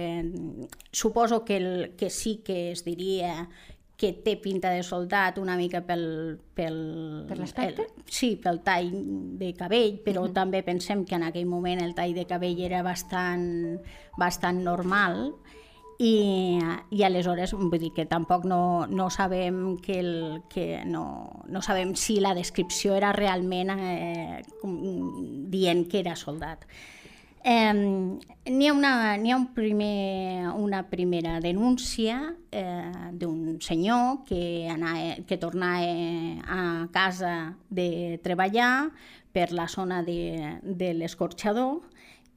Suposo 0.93 1.43
que, 1.45 1.57
el, 1.57 1.71
que 1.97 2.11
sí 2.13 2.39
que 2.45 2.71
es 2.71 2.85
diria 2.85 3.49
que 3.99 4.13
té 4.23 4.37
pinta 4.39 4.71
de 4.71 4.83
soldat 4.87 5.37
una 5.41 5.57
mica 5.59 5.81
pel... 5.83 6.39
Per, 6.55 6.71
per 7.27 7.37
l'aspecte? 7.37 7.85
Sí, 8.07 8.33
pel 8.39 8.61
tall 8.63 8.89
de 9.39 9.51
cabell, 9.57 9.99
però 10.05 10.23
uh 10.23 10.29
-huh. 10.29 10.33
també 10.33 10.63
pensem 10.63 11.03
que 11.05 11.15
en 11.15 11.23
aquell 11.23 11.45
moment 11.45 11.81
el 11.83 11.93
tall 11.95 12.13
de 12.13 12.25
cabell 12.25 12.59
era 12.59 12.81
bastant, 12.81 13.79
bastant 14.17 14.63
normal 14.63 15.33
i, 15.99 16.59
i 16.95 17.03
aleshores 17.03 17.51
vull 17.51 17.75
dir 17.77 17.91
que 17.91 18.05
tampoc 18.07 18.45
no, 18.47 18.87
no 18.87 19.09
sabem 19.09 19.77
que, 19.83 19.99
el, 19.99 20.43
que 20.47 20.85
no, 20.85 21.43
no 21.47 21.61
sabem 21.61 21.91
si 21.95 22.21
la 22.23 22.33
descripció 22.33 22.95
era 22.95 23.11
realment 23.11 23.69
eh, 23.75 24.41
dient 24.63 25.89
que 25.91 25.99
era 25.99 26.15
soldat. 26.15 26.63
Eh, 27.43 28.19
N'hi 28.49 28.67
ha, 28.67 28.73
una, 28.73 29.13
ha 29.13 29.35
un 29.35 29.53
primer, 29.53 30.49
una 30.57 30.89
primera 30.89 31.39
denúncia 31.39 32.33
eh, 32.51 33.11
d'un 33.13 33.59
senyor 33.61 34.23
que, 34.25 34.67
anava, 34.71 35.19
que 35.27 35.37
tornava 35.37 35.85
a 36.49 36.87
casa 36.91 37.55
de 37.69 38.19
treballar 38.23 38.89
per 39.31 39.51
la 39.53 39.67
zona 39.69 40.01
de, 40.01 40.57
de 40.63 40.95
l'escorxador 40.97 41.83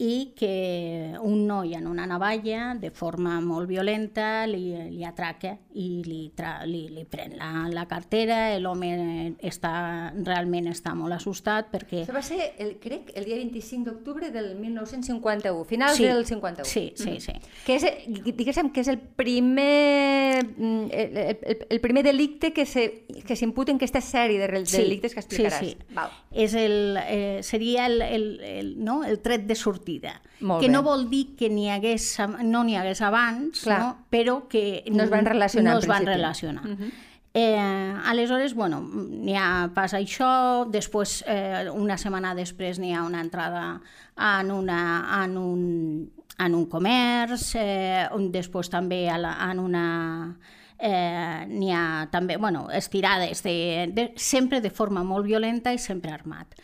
i 0.02 0.32
que 0.34 1.14
un 1.22 1.46
noi 1.46 1.76
en 1.78 1.86
una 1.86 2.06
navalla, 2.10 2.74
de 2.74 2.90
forma 2.90 3.36
molt 3.40 3.68
violenta, 3.70 4.44
li, 4.50 4.74
li 4.90 5.04
atraca 5.06 5.52
i 5.78 6.02
li, 6.02 6.22
tra, 6.34 6.64
li, 6.66 6.88
li 6.90 7.04
pren 7.06 7.36
la, 7.38 7.68
la 7.70 7.84
cartera, 7.86 8.58
l'home 8.58 8.90
està, 9.38 10.10
realment 10.26 10.66
està 10.72 10.96
molt 10.98 11.14
assustat 11.14 11.70
perquè... 11.70 12.02
Això 12.02 12.16
va 12.16 12.24
ser, 12.26 12.40
el, 12.64 12.74
crec, 12.82 13.12
el 13.14 13.28
dia 13.28 13.38
25 13.38 13.86
d'octubre 13.86 14.32
del 14.34 14.56
1951, 14.58 15.62
finals 15.70 16.00
sí, 16.00 16.08
del 16.10 16.26
51. 16.26 16.66
Sí, 16.66 16.84
sí, 16.98 17.14
mm. 17.14 17.22
sí. 17.22 17.62
Que 17.62 17.78
és, 17.78 17.86
diguéssim 18.32 18.72
que 18.74 18.82
és 18.82 18.90
el 18.90 18.98
primer, 18.98 20.42
mm, 20.42 20.90
el, 20.90 21.16
el, 21.22 21.64
el 21.76 21.82
primer 21.84 22.02
delicte 22.08 22.50
que 22.50 22.66
s'imputa 22.66 23.70
en 23.70 23.78
aquesta 23.78 24.02
sèrie 24.02 24.42
de 24.42 24.50
delictes 24.66 25.14
que 25.14 25.22
explicaràs. 25.22 25.62
Sí, 25.62 25.76
sí. 25.78 25.94
Val. 25.94 26.10
És 26.34 26.58
el, 26.58 26.98
eh, 27.06 27.40
seria 27.46 27.86
el, 27.86 28.00
el, 28.02 28.28
el, 28.42 28.74
no? 28.82 29.02
el 29.06 29.22
tret 29.22 29.46
de 29.46 29.54
sortida 29.54 29.91
sortida. 29.92 30.20
Molt 30.40 30.60
que 30.60 30.68
bé. 30.68 30.72
no 30.72 30.82
vol 30.82 31.08
dir 31.10 31.36
que 31.36 31.48
n'hi 31.48 31.68
hagués, 31.70 32.18
no 32.44 32.64
n'hi 32.64 32.76
hagués 32.76 33.00
abans, 33.02 33.66
no? 33.66 34.06
però 34.10 34.48
que 34.48 34.84
no 34.90 35.04
es 35.04 35.10
van 35.10 35.26
relacionar. 35.26 35.74
No 35.74 35.80
es 35.80 35.86
van 35.86 36.06
relacionar. 36.06 36.64
Uh 36.64 36.68
mhm. 36.68 36.78
-huh. 36.82 36.92
Eh, 37.34 37.94
aleshores, 38.04 38.52
bueno, 38.52 38.82
n'hi 38.82 39.34
ha 39.36 39.70
pas 39.74 39.94
això, 39.94 40.66
després, 40.68 41.24
eh, 41.26 41.70
una 41.72 41.96
setmana 41.96 42.34
després, 42.34 42.78
n'hi 42.78 42.92
ha 42.92 43.04
una 43.04 43.22
entrada 43.22 43.80
en, 44.18 44.50
una, 44.50 45.24
en, 45.24 45.38
un, 45.38 46.12
en 46.38 46.54
un 46.54 46.66
comerç, 46.66 47.54
eh, 47.54 48.06
després 48.30 48.68
també 48.68 49.08
a 49.08 49.16
la, 49.16 49.50
en 49.50 49.58
una... 49.60 50.36
Eh, 50.78 51.46
n'hi 51.46 51.72
ha 51.72 52.08
també, 52.10 52.36
bueno, 52.36 52.68
estirades, 52.70 53.42
de, 53.42 53.88
de, 53.94 54.12
sempre 54.16 54.60
de 54.60 54.68
forma 54.68 55.02
molt 55.02 55.24
violenta 55.24 55.72
i 55.72 55.78
sempre 55.78 56.10
armat 56.10 56.54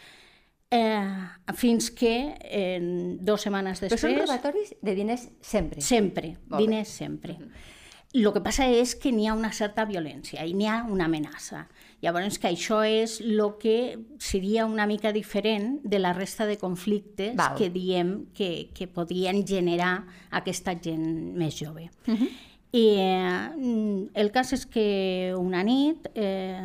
eh, 0.70 1.54
fins 1.54 1.90
que 1.90 2.36
eh, 2.44 2.78
dues 3.20 3.46
setmanes 3.46 3.80
després... 3.80 4.00
Però 4.00 4.12
són 4.12 4.22
robatoris 4.22 4.74
de 4.82 4.94
diners 4.94 5.28
sempre? 5.40 5.82
Sempre, 5.84 6.36
Molt 6.48 6.62
diners 6.62 6.88
bé. 6.88 6.94
sempre. 6.94 7.32
Mm 7.38 7.44
-hmm. 7.44 7.74
El 8.14 8.32
que 8.32 8.40
passa 8.40 8.64
és 8.72 8.94
que 8.96 9.10
n'hi 9.12 9.26
ha 9.28 9.34
una 9.36 9.50
certa 9.52 9.84
violència 9.84 10.44
i 10.48 10.54
n'hi 10.56 10.66
ha 10.66 10.78
una 10.88 11.04
amenaça. 11.04 11.66
Llavors, 12.00 12.38
que 12.38 12.48
això 12.48 12.80
és 12.88 13.20
el 13.20 13.42
que 13.60 13.98
seria 14.18 14.64
una 14.64 14.86
mica 14.86 15.12
diferent 15.12 15.82
de 15.84 15.98
la 15.98 16.14
resta 16.14 16.46
de 16.46 16.56
conflictes 16.56 17.36
Val. 17.36 17.54
que 17.58 17.68
diem 17.68 18.32
que, 18.32 18.70
que 18.72 18.86
podien 18.86 19.46
generar 19.46 20.06
aquesta 20.30 20.72
gent 20.80 21.36
més 21.36 21.54
jove. 21.54 21.90
Uh 22.06 22.14
-huh. 22.14 22.30
I 22.72 22.84
eh, 23.00 24.10
el 24.20 24.28
cas 24.32 24.52
és 24.52 24.66
que 24.68 25.32
una 25.38 25.62
nit 25.64 26.10
eh, 26.14 26.60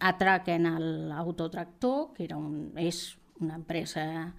atraquen 0.00 0.70
l'autotractor, 1.10 2.14
que 2.16 2.24
era 2.24 2.38
un, 2.40 2.72
és 2.80 3.10
una 3.42 3.58
empresa 3.60 4.32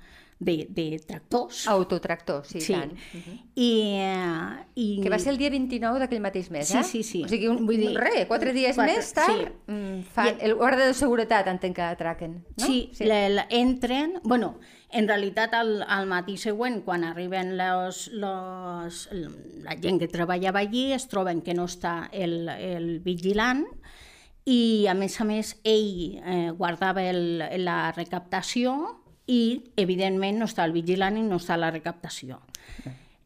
de, 0.43 0.67
de 0.69 0.99
tractors. 1.05 1.67
Autotractors, 1.67 2.47
sí, 2.47 2.61
sí. 2.61 2.73
tant. 2.73 2.91
Uh 2.91 2.97
-huh. 2.97 3.39
I, 3.55 3.71
uh, 4.01 4.65
i... 4.75 4.99
Que 5.01 5.09
va 5.09 5.19
ser 5.19 5.31
el 5.33 5.37
dia 5.37 5.49
29 5.49 5.99
d'aquell 5.99 6.21
mateix 6.21 6.49
mes, 6.51 6.67
sí, 6.67 6.77
eh? 6.77 6.83
Sí, 6.83 7.03
sí, 7.03 7.23
O 7.23 7.27
sigui, 7.27 7.47
un, 7.47 7.65
Vull 7.65 7.77
dir, 7.77 7.95
re, 7.97 8.27
quatre 8.27 8.53
dies 8.53 8.75
quatre, 8.75 8.95
més 8.95 9.13
tard, 9.13 9.47
sí. 9.47 9.71
Mm, 9.71 10.01
fan, 10.03 10.35
I... 10.35 10.45
el 10.45 10.55
guarda 10.55 10.87
de 10.87 10.93
seguretat 10.93 11.47
entenc 11.47 11.75
que 11.75 11.81
atraquen, 11.81 12.43
no? 12.57 12.65
Sí, 12.65 12.89
sí. 12.93 13.05
Le, 13.05 13.29
le, 13.29 13.45
entren... 13.49 14.19
Bueno, 14.23 14.59
en 14.93 15.07
realitat, 15.07 15.53
al, 15.57 15.81
al 15.89 16.07
matí 16.07 16.38
següent, 16.38 16.81
quan 16.85 17.03
arriben 17.03 17.57
los, 17.57 18.07
los, 18.13 19.07
la 19.65 19.75
gent 19.81 20.00
que 20.00 20.07
treballava 20.07 20.62
allí, 20.62 20.91
es 20.93 21.07
troben 21.09 21.41
que 21.41 21.55
no 21.57 21.65
està 21.69 22.12
el, 22.13 22.47
el 22.50 23.00
vigilant 23.03 23.65
i, 24.45 24.85
a 24.91 24.93
més 24.93 25.19
a 25.19 25.27
més, 25.27 25.55
ell 25.63 26.19
eh, 26.19 26.51
guardava 26.57 27.03
el, 27.09 27.41
la 27.63 27.93
recaptació 27.95 28.75
i, 29.25 29.73
evidentment, 29.79 30.41
no 30.41 30.50
està 30.50 30.67
el 30.67 30.75
vigilant 30.75 31.17
i 31.17 31.23
no 31.25 31.39
està 31.41 31.57
la 31.57 31.71
recaptació. 31.73 32.41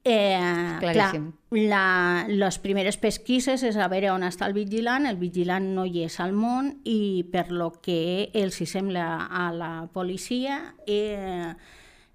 Eh, 0.08 0.78
Claríssim. 0.80 1.32
Clar, 1.50 1.68
la, 1.68 2.26
les 2.32 2.58
primeres 2.64 2.96
pesquises 3.02 3.64
és 3.68 3.76
a 3.76 3.90
veure 3.92 4.14
on 4.14 4.24
està 4.24 4.48
el 4.48 4.56
vigilant, 4.56 5.08
el 5.10 5.18
vigilant 5.20 5.66
no 5.76 5.84
hi 5.84 6.06
és 6.06 6.16
al 6.24 6.32
món 6.36 6.70
i 6.88 7.26
per 7.32 7.50
lo 7.52 7.74
que 7.84 8.30
els 8.32 8.62
hi 8.62 8.68
sembla 8.72 9.28
a 9.28 9.50
la 9.56 9.72
policia 9.92 10.62
eh, 10.88 11.52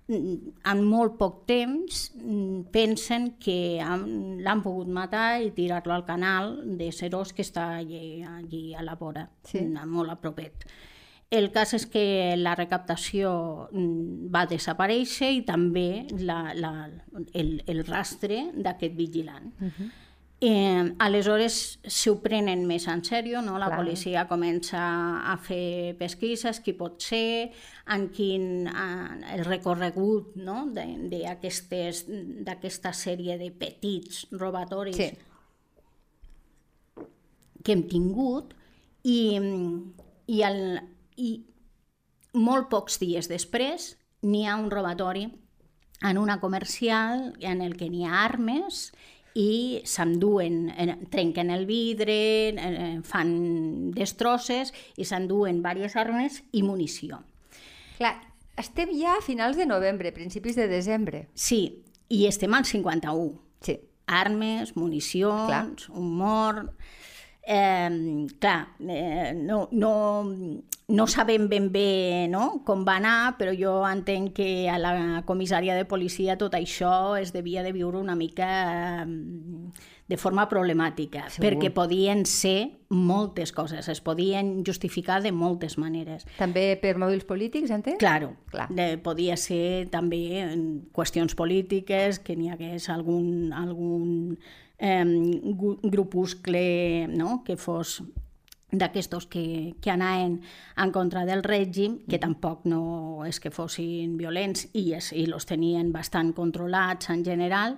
en 0.08 0.80
molt 0.84 1.18
poc 1.20 1.42
temps 1.48 2.00
pensen 2.72 3.34
que 3.42 3.58
l'han 3.80 4.62
pogut 4.64 4.88
matar 4.88 5.42
i 5.44 5.52
tirar-lo 5.56 5.94
al 5.94 6.06
canal 6.08 6.56
de 6.78 6.90
Serós 6.92 7.32
que 7.36 7.44
està 7.44 7.68
allí, 7.82 8.22
allí 8.24 8.72
a 8.74 8.82
la 8.82 8.96
vora, 9.00 9.28
sí. 9.44 9.62
molt 9.68 10.12
a 10.12 10.18
propet. 10.20 10.66
El 11.32 11.48
cas 11.52 11.72
és 11.72 11.86
que 11.88 12.04
la 12.36 12.52
recaptació 12.58 13.30
mm, 13.70 14.28
va 14.34 14.44
desaparèixer 14.50 15.30
i 15.32 15.40
també 15.48 16.04
la, 16.20 16.52
la, 16.52 16.72
el, 17.32 17.54
el 17.66 17.84
rastre 17.88 18.50
d'aquest 18.52 18.98
vigilant. 18.98 19.48
Uh 19.58 19.70
-huh. 19.70 19.90
Eh, 20.44 20.94
aleshores 20.98 21.78
s'ho 21.86 22.16
prenen 22.18 22.64
més 22.66 22.88
en 22.90 22.98
sèrio, 23.06 23.38
no? 23.46 23.60
la 23.62 23.68
Clar. 23.70 23.76
policia 23.78 24.24
comença 24.26 24.80
a 25.22 25.36
fer 25.38 25.94
pesquises, 26.00 26.58
qui 26.58 26.72
pot 26.74 26.98
ser, 26.98 27.54
en 27.94 28.08
quin 28.10 28.66
en 28.66 29.22
el 29.22 29.44
recorregut 29.46 30.34
no? 30.34 30.66
d'aquesta 30.74 32.92
sèrie 32.92 33.38
de 33.38 33.52
petits 33.54 34.26
robatoris 34.32 34.96
sí. 34.96 35.12
que 37.62 37.72
hem 37.72 37.86
tingut 37.86 38.52
i, 39.04 39.38
i 40.26 40.42
el, 40.42 40.80
i 41.22 41.32
molt 42.34 42.70
pocs 42.72 42.98
dies 43.02 43.28
després 43.30 43.92
n'hi 44.26 44.46
ha 44.48 44.56
un 44.58 44.70
robatori 44.72 45.26
en 46.02 46.18
una 46.18 46.40
comercial 46.40 47.32
en 47.40 47.60
el 47.62 47.76
que 47.78 47.88
n'hi 47.90 48.06
ha 48.06 48.24
armes 48.24 48.88
i 49.38 49.80
s'enduen, 49.88 50.66
trenquen 51.12 51.52
el 51.54 51.64
vidre, 51.64 52.16
fan 53.08 53.30
destrosses 53.96 54.74
i 55.00 55.06
s'enduen 55.08 55.62
diverses 55.62 55.96
armes 55.96 56.42
i 56.52 56.64
munició. 56.66 57.22
Clar, 57.96 58.16
estem 58.60 58.92
ja 58.98 59.16
a 59.16 59.24
finals 59.24 59.56
de 59.56 59.64
novembre, 59.64 60.12
principis 60.12 60.58
de 60.58 60.66
desembre. 60.68 61.28
Sí, 61.32 61.84
i 62.12 62.26
estem 62.28 62.52
al 62.52 62.66
51. 62.68 63.38
Sí. 63.64 63.78
Armes, 64.06 64.74
municions, 64.76 65.48
Clar. 65.48 65.96
un 65.96 66.10
mort... 66.18 66.74
Eh, 67.42 68.26
clar, 68.38 68.76
eh, 68.88 69.32
no, 69.34 69.68
no, 69.72 69.92
no 70.88 71.06
sabem 71.06 71.48
ben 71.48 71.72
bé 71.72 72.28
no? 72.30 72.62
com 72.66 72.84
va 72.86 72.98
anar, 73.00 73.34
però 73.38 73.54
jo 73.56 73.80
entenc 73.88 74.36
que 74.36 74.68
a 74.70 74.76
la 74.78 74.92
comissària 75.26 75.74
de 75.74 75.86
policia 75.88 76.38
tot 76.38 76.54
això 76.54 77.16
es 77.18 77.32
devia 77.34 77.64
de 77.66 77.72
viure 77.74 77.98
una 77.98 78.14
mica 78.14 79.02
de 80.12 80.18
forma 80.20 80.44
problemàtica, 80.50 81.24
Segur. 81.30 81.46
perquè 81.46 81.70
podien 81.72 82.26
ser 82.28 82.82
moltes 82.92 83.50
coses, 83.56 83.88
es 83.88 84.02
podien 84.04 84.58
justificar 84.66 85.22
de 85.24 85.32
moltes 85.32 85.78
maneres. 85.80 86.26
També 86.36 86.76
per 86.82 86.98
mòbils 87.00 87.24
polítics, 87.24 87.72
entenc? 87.72 87.96
Claro, 88.02 88.34
Clar. 88.52 88.68
De, 88.68 88.98
podia 89.00 89.38
ser 89.40 89.88
també 89.90 90.44
qüestions 90.92 91.34
polítiques, 91.38 92.20
que 92.20 92.36
n'hi 92.36 92.52
hagués 92.52 92.90
algun, 92.92 93.54
algun 93.56 94.36
eh, 94.82 95.04
grupuscle 95.82 97.06
no? 97.06 97.42
que 97.46 97.56
fos 97.56 98.02
d'aquestos 98.72 99.26
que, 99.28 99.76
que 99.80 99.90
anaven 99.92 100.40
en 100.76 100.92
contra 100.92 101.26
del 101.28 101.44
règim, 101.44 102.00
que 102.08 102.18
tampoc 102.18 102.64
no 102.64 103.22
és 103.28 103.38
que 103.38 103.52
fossin 103.52 104.16
violents 104.16 104.64
i, 104.72 104.94
es, 104.96 105.12
i 105.12 105.26
los 105.28 105.46
tenien 105.46 105.92
bastant 105.92 106.32
controlats 106.32 107.12
en 107.12 107.22
general, 107.24 107.76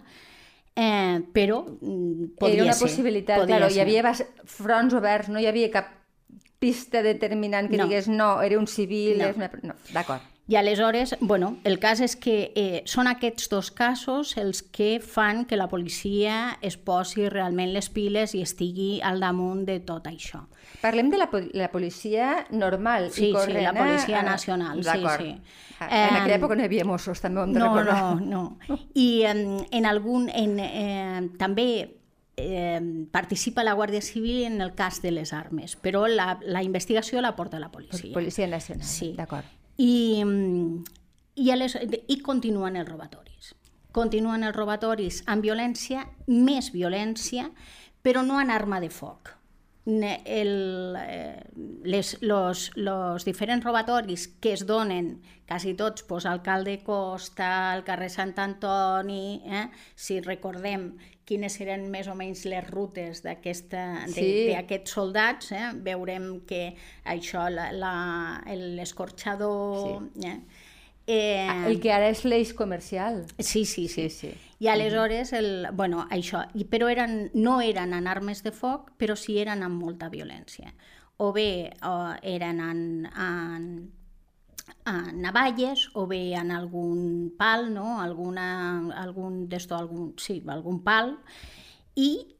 eh, 0.73 1.19
però 1.35 1.65
mm, 1.67 2.37
podria 2.39 2.63
Era 2.63 2.69
una 2.71 2.79
ser, 2.79 2.89
possibilitat, 2.89 3.43
claro, 3.45 3.69
ser. 3.69 3.77
hi 3.77 3.83
havia 3.83 4.15
fronts 4.47 4.95
oberts, 4.95 5.33
no 5.35 5.43
hi 5.43 5.51
havia 5.51 5.73
cap 5.75 5.91
pista 6.63 7.03
determinant 7.05 7.69
que 7.69 7.77
no. 7.77 7.89
digués 7.89 8.09
no, 8.09 8.39
era 8.41 8.57
un 8.57 8.71
civil, 8.71 9.19
no. 9.19 9.33
és 9.35 9.43
una... 9.43 9.51
No, 9.67 9.77
d'acord. 9.93 10.31
I 10.47 10.57
aleshores, 10.57 11.17
bueno, 11.21 11.57
el 11.65 11.79
cas 11.81 12.03
és 12.05 12.19
que 12.21 12.53
eh, 12.53 12.83
són 12.85 13.09
aquests 13.09 13.49
dos 13.49 13.71
casos 13.73 14.35
els 14.37 14.61
que 14.61 14.99
fan 15.01 15.47
que 15.49 15.57
la 15.57 15.71
policia 15.73 16.59
es 16.61 16.77
posi 16.77 17.31
realment 17.33 17.73
les 17.73 17.89
piles 17.89 18.35
i 18.37 18.43
estigui 18.45 18.99
al 19.01 19.25
damunt 19.25 19.63
de 19.65 19.79
tot 19.81 20.05
això. 20.11 20.43
Parlem 20.83 21.09
de 21.09 21.23
la, 21.23 21.31
la 21.57 21.71
policia 21.73 22.45
normal 22.53 23.09
sí, 23.09 23.31
i 23.31 23.33
corrent. 23.33 23.57
Sí, 23.57 23.65
la 23.65 23.73
policia 23.73 24.21
eh? 24.21 24.27
nacional, 24.29 24.85
sí, 24.85 25.09
sí. 25.17 25.33
Ah, 25.81 25.89
en 25.89 26.19
aquella 26.19 26.37
època 26.37 26.61
no 26.61 26.67
hi 26.67 26.69
havia 26.69 26.85
Mossos, 26.85 27.25
també 27.25 27.41
ho 27.41 27.49
hem 27.49 27.57
de 27.57 27.65
no, 27.65 27.73
recordar. 27.73 28.21
No, 28.21 28.45
no, 28.69 28.79
I 29.07 29.09
en, 29.33 29.43
en 29.73 29.89
algun... 29.89 30.29
En, 30.29 30.57
eh, 30.61 31.25
també 31.41 31.69
eh, 32.37 32.85
participa 33.17 33.65
la 33.65 33.73
Guàrdia 33.73 34.05
Civil 34.05 34.45
en 34.45 34.61
el 34.61 34.77
cas 34.77 35.01
de 35.01 35.17
les 35.17 35.33
armes, 35.33 35.81
però 35.81 36.05
la, 36.05 36.35
la 36.45 36.61
investigació 36.61 37.25
la 37.25 37.33
porta 37.33 37.57
la 37.57 37.73
policia. 37.73 38.13
Policia 38.13 38.45
Nacional, 38.45 38.85
sí. 38.85 39.15
d'acord 39.17 39.64
i, 39.77 40.23
i, 41.35 41.47
les, 41.57 41.77
i 42.09 42.19
continuen 42.23 42.77
els 42.81 42.89
robatoris. 42.89 43.55
Continuen 43.95 44.43
els 44.43 44.57
robatoris 44.57 45.23
amb 45.31 45.47
violència, 45.47 46.09
més 46.27 46.73
violència, 46.75 47.49
però 48.03 48.25
no 48.27 48.41
en 48.43 48.51
arma 48.51 48.81
de 48.83 48.91
foc. 48.91 49.31
El, 49.85 50.97
eh, 50.97 51.45
les, 51.85 52.17
los, 52.23 52.71
los 52.75 53.25
diferents 53.25 53.65
robatoris 53.65 54.27
que 54.41 54.55
es 54.57 54.65
donen, 54.67 55.19
quasi 55.47 55.75
tots, 55.77 56.03
pues, 56.09 56.25
al 56.25 56.41
Calde 56.43 56.79
Costa, 56.83 57.73
al 57.73 57.85
carrer 57.85 58.09
Sant 58.11 58.33
Antoni, 58.41 59.43
eh? 59.45 59.67
si 59.95 60.23
recordem 60.25 60.95
quines 61.25 61.61
eren 61.65 61.91
més 61.93 62.09
o 62.09 62.15
menys 62.19 62.45
les 62.51 62.65
rutes 62.69 63.23
d'aquests 63.25 63.75
sí. 64.15 64.29
soldats, 64.91 65.53
eh? 65.53 65.73
veurem 65.75 66.41
que 66.49 66.75
això, 67.05 67.49
l'escorxador... 67.51 70.03
Sí. 70.15 70.29
Eh? 70.29 70.41
Eh... 71.07 71.67
El 71.69 71.81
que 71.81 71.93
ara 71.93 72.09
és 72.13 72.25
l'eix 72.25 72.53
comercial. 72.57 73.25
Sí, 73.39 73.65
sí, 73.65 73.89
sí. 73.89 74.09
sí, 74.09 74.11
sí. 74.11 74.33
I 74.65 74.69
aleshores, 74.73 75.35
el, 75.37 75.69
bueno, 75.77 76.07
això, 76.11 76.45
però 76.71 76.89
eren, 76.89 77.31
no 77.35 77.61
eren 77.61 77.93
en 77.93 78.07
armes 78.09 78.43
de 78.45 78.53
foc, 78.55 78.95
però 79.01 79.17
sí 79.19 79.39
eren 79.43 79.63
amb 79.67 79.83
molta 79.83 80.09
violència. 80.09 80.73
O 81.21 81.33
bé 81.33 81.73
o 81.85 81.95
eren 82.23 82.61
en, 82.65 82.81
en 83.13 83.69
a 84.85 85.13
navalles 85.13 85.89
o 85.95 86.07
bé 86.07 86.35
en 86.37 86.53
algun 86.53 87.33
pal, 87.39 87.73
no? 87.73 88.01
alguna, 88.01 88.93
algun, 89.01 89.49
desto, 89.49 89.77
algun, 89.77 90.15
sí, 90.19 90.43
algun 90.47 90.83
pal, 90.85 91.19
i 91.95 92.37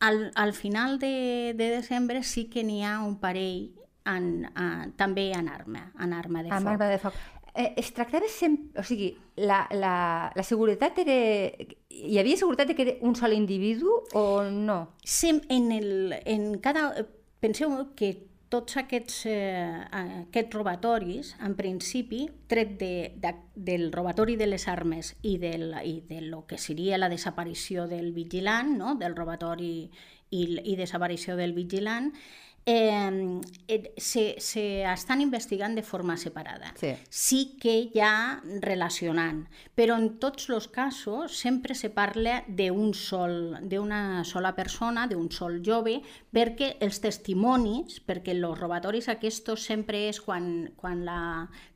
al, 0.00 0.30
al 0.34 0.52
final 0.52 0.98
de, 0.98 1.54
de 1.56 1.70
desembre 1.70 2.22
sí 2.22 2.46
que 2.52 2.64
n'hi 2.64 2.82
ha 2.84 3.00
un 3.04 3.18
parell 3.20 3.72
en, 4.06 4.46
a, 4.54 4.86
també 4.96 5.30
en 5.34 5.48
arma, 5.48 5.90
en 6.00 6.12
arma 6.12 6.42
de 6.44 6.52
foc. 6.52 6.68
Arma 6.68 6.90
de 6.92 6.98
foc. 7.02 7.16
Eh, 7.56 7.72
es 7.80 7.92
tractava 7.96 8.28
sempre... 8.28 8.80
O 8.80 8.84
sigui, 8.84 9.14
la, 9.36 9.64
la, 9.72 10.30
la 10.36 10.44
seguretat 10.44 10.98
era... 11.00 11.16
Hi 11.88 12.18
havia 12.20 12.36
seguretat 12.36 12.68
de 12.68 12.76
que 12.76 12.84
era 12.84 12.96
un 13.08 13.16
sol 13.16 13.32
individu 13.32 14.02
o 14.12 14.44
no? 14.44 14.80
Sem, 15.02 15.40
en, 15.48 15.70
el, 15.72 16.18
en 16.24 16.58
cada... 16.60 16.90
Penseu 17.40 17.72
que 17.96 18.12
tots 18.48 18.76
aquests, 18.78 19.24
eh, 19.26 19.86
aquests 19.90 20.54
robatoris, 20.54 21.34
en 21.42 21.56
principi, 21.58 22.26
tret 22.46 22.76
de, 22.78 23.12
de, 23.22 23.32
del 23.54 23.90
robatori 23.92 24.36
de 24.36 24.46
les 24.46 24.68
armes 24.70 25.14
i, 25.22 25.36
del, 25.42 25.72
i 25.84 26.00
de 26.08 26.20
lo 26.22 26.44
que 26.46 26.58
seria 26.58 26.98
la 26.98 27.10
desaparició 27.10 27.86
del 27.90 28.12
vigilant, 28.12 28.76
no? 28.78 28.94
del 28.94 29.16
robatori 29.16 29.90
i, 30.30 30.42
i 30.62 30.76
desaparició 30.78 31.36
del 31.36 31.54
vigilant, 31.58 32.12
eh, 32.66 33.40
se, 33.96 34.34
se 34.38 34.82
estan 34.82 35.20
investigant 35.20 35.76
de 35.78 35.82
forma 35.82 36.16
separada. 36.16 36.72
Sí. 36.76 36.92
sí 37.08 37.40
que 37.62 37.90
ja 37.94 38.42
relacionant, 38.60 39.44
però 39.78 39.96
en 39.96 40.18
tots 40.20 40.50
els 40.50 40.66
casos 40.68 41.38
sempre 41.38 41.76
se 41.78 41.92
parla 41.94 42.42
d'un 42.48 42.92
sol, 42.94 43.56
d'una 43.62 44.24
sola 44.24 44.52
persona, 44.58 45.06
d'un 45.06 45.30
sol 45.30 45.60
jove, 45.64 46.00
perquè 46.34 46.74
els 46.82 46.98
testimonis, 47.00 48.00
perquè 48.02 48.34
els 48.34 48.58
robatoris 48.58 49.08
aquests 49.14 49.54
sempre 49.62 50.08
és 50.08 50.18
quan, 50.20 50.72
quan 50.76 51.04
la 51.06 51.20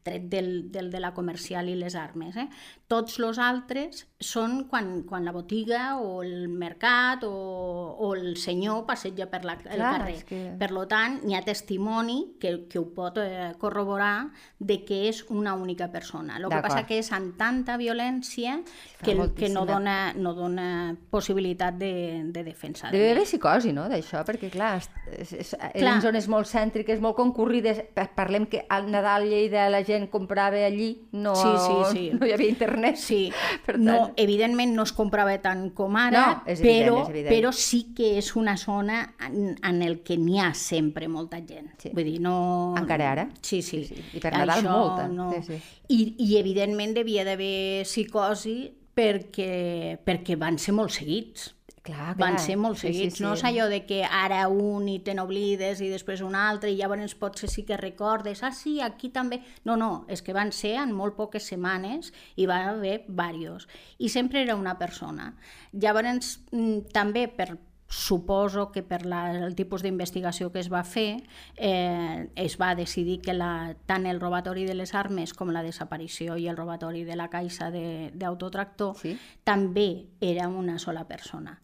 tret 0.02 0.28
del, 0.30 0.70
del 0.72 0.90
de 0.90 1.00
la 1.00 1.12
comercial 1.14 1.68
i 1.68 1.76
les 1.78 1.94
armes. 1.98 2.36
Eh? 2.36 2.46
Tots 2.90 3.20
els 3.22 3.38
altres 3.38 4.04
són 4.20 4.64
quan, 4.70 5.02
quan 5.06 5.24
la 5.24 5.32
botiga 5.32 5.96
o 6.00 6.22
el 6.24 6.48
mercat 6.48 7.22
o, 7.28 7.30
o 7.30 8.12
el 8.16 8.36
senyor 8.40 8.82
passeja 8.88 9.28
per 9.30 9.44
la, 9.46 9.54
el 9.60 9.78
Clar, 9.78 9.92
carrer. 9.98 10.16
Que... 10.26 10.40
Per 10.60 10.70
tant, 10.90 11.20
hi 11.28 11.36
ha 11.36 11.42
testimoni 11.46 12.18
que, 12.40 12.54
que 12.70 12.80
ho 12.80 12.86
pot 12.96 13.20
eh, 13.22 13.52
corroborar 13.60 14.30
de 14.58 14.80
que 14.84 15.02
és 15.08 15.22
una 15.28 15.54
única 15.54 15.90
persona. 15.92 16.38
El 16.40 16.48
que 16.50 16.62
passa 16.64 16.84
que 16.88 16.98
és 17.00 17.12
amb 17.14 17.36
tanta 17.38 17.76
violència 17.80 18.58
que, 19.04 19.14
que 19.36 19.52
no, 19.52 19.64
dona, 19.68 20.12
no 20.16 20.34
dona 20.34 20.96
possibilitat 21.10 21.78
de, 21.78 21.92
de 22.32 22.44
defensa. 22.44 22.90
Deve 22.90 23.12
haver 23.12 23.28
psicosi, 23.28 23.74
no?, 23.76 23.86
d'això, 23.90 24.24
perquè, 24.26 24.50
clar, 24.52 24.74
és, 25.12 25.32
és, 25.32 25.54
clar. 25.54 25.94
en 25.96 26.04
zones 26.04 26.28
molt 26.32 26.48
cèntriques, 26.50 27.00
molt 27.02 27.18
concurrides, 27.18 27.84
parlem 28.16 28.48
que 28.50 28.64
al 28.68 28.90
Nadal 28.90 29.28
Lleida 29.30 29.68
la 29.70 29.84
gent 29.90 30.08
comprava 30.12 30.62
allí, 30.66 30.90
no, 31.12 31.34
sí, 31.34 31.50
sí, 31.66 31.76
sí. 31.90 32.04
no 32.18 32.28
hi 32.28 32.34
havia 32.36 32.48
internet. 32.48 33.00
Sí, 33.00 33.20
per 33.66 33.76
tant... 33.76 33.86
no, 33.88 33.98
evidentment 34.20 34.74
no 34.78 34.86
es 34.86 34.94
comprava 34.96 35.36
tant 35.42 35.68
com 35.76 35.98
ara, 36.00 36.24
no, 36.24 36.42
és 36.46 36.62
evident, 36.62 36.86
però, 36.86 36.96
és 37.02 37.12
evident. 37.12 37.30
però 37.34 37.52
sí 37.56 37.82
que 37.96 38.14
és 38.22 38.32
una 38.38 38.56
zona 38.60 39.02
en, 39.26 39.54
en 39.56 39.84
el 39.86 40.00
que 40.06 40.18
n'hi 40.20 40.40
ha 40.40 40.52
sempre 40.56 41.10
molta 41.10 41.42
gent. 41.44 41.74
Sí. 41.82 41.94
Vull 41.94 42.06
dir, 42.06 42.18
no... 42.24 42.34
Encara 42.78 43.12
ara? 43.12 43.28
Sí, 43.42 43.60
sí. 43.62 43.84
sí, 43.84 44.00
sí. 44.00 44.08
I 44.18 44.22
per 44.22 44.34
Nadal 44.36 44.58
Això, 44.60 44.74
molta. 44.74 45.08
No... 45.10 45.30
Sí, 45.36 45.44
sí. 45.50 45.62
I, 45.90 46.02
I 46.22 46.36
evidentment 46.38 46.94
devia 46.94 47.26
d'haver 47.26 47.82
psicosi 47.88 48.58
perquè, 48.94 49.96
perquè 50.04 50.36
van 50.38 50.58
ser 50.60 50.74
molt 50.76 50.94
seguits 50.94 51.50
Clar, 51.90 52.14
clar. 52.14 52.18
Van 52.22 52.38
ser 52.42 52.56
molt 52.60 52.78
seguits, 52.80 53.14
sí, 53.14 53.18
sí, 53.18 53.20
sí. 53.20 53.24
no 53.26 53.34
és 53.36 53.44
allò 53.46 53.66
de 53.70 53.82
que 53.88 54.02
ara 54.06 54.44
un 54.48 54.88
i 54.88 54.98
te 55.04 55.14
n'oblides 55.16 55.82
i 55.82 55.90
després 55.92 56.22
un 56.26 56.36
altre 56.38 56.70
i 56.70 56.78
llavors 56.78 57.16
potser 57.18 57.50
sí 57.50 57.66
que 57.68 57.78
recordes, 57.80 58.44
ah 58.46 58.52
sí, 58.54 58.78
aquí 58.84 59.10
també... 59.14 59.40
No, 59.68 59.76
no, 59.80 59.90
és 60.08 60.22
que 60.22 60.36
van 60.36 60.54
ser 60.56 60.76
en 60.82 60.94
molt 60.96 61.18
poques 61.18 61.50
setmanes 61.52 62.12
i 62.36 62.46
va 62.50 62.62
haver 62.70 63.00
diversos. 63.08 63.66
I 63.98 64.08
sempre 64.08 64.44
era 64.44 64.56
una 64.56 64.78
persona. 64.78 65.34
Llavors, 65.72 66.38
mm, 66.52 66.92
també 66.94 67.26
per, 67.28 67.52
suposo 67.90 68.70
que 68.70 68.84
per 68.84 69.04
la, 69.04 69.34
el 69.34 69.56
tipus 69.58 69.82
d'investigació 69.82 70.52
que 70.54 70.62
es 70.62 70.70
va 70.70 70.84
fer 70.86 71.24
eh, 71.56 72.30
es 72.38 72.54
va 72.60 72.76
decidir 72.78 73.18
que 73.20 73.34
la, 73.34 73.74
tant 73.90 74.06
el 74.06 74.22
robatori 74.22 74.64
de 74.64 74.76
les 74.78 74.94
armes 74.94 75.34
com 75.34 75.50
la 75.50 75.64
desaparició 75.66 76.38
i 76.38 76.46
el 76.46 76.56
robatori 76.56 77.02
de 77.04 77.18
la 77.18 77.26
caixa 77.28 77.68
d'autotractor 77.74 78.94
sí? 79.02 79.16
també 79.42 80.06
era 80.20 80.46
una 80.46 80.78
sola 80.78 81.02
persona. 81.10 81.58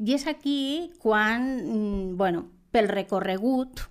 I 0.00 0.14
és 0.16 0.26
aquí 0.26 0.92
quan, 0.98 1.46
mm, 1.60 2.16
bueno, 2.16 2.46
pel 2.72 2.88
recorregut 2.88 3.82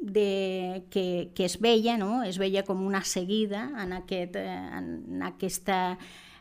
de, 0.00 0.86
que, 0.90 1.30
que 1.34 1.44
es 1.44 1.58
veia, 1.60 1.96
no? 1.98 2.22
es 2.22 2.38
veia 2.38 2.64
com 2.66 2.84
una 2.86 3.04
seguida 3.04 3.68
en, 3.82 3.92
aquest, 3.92 4.36
eh, 4.36 4.56
en, 4.78 5.22
aquesta, 5.22 5.98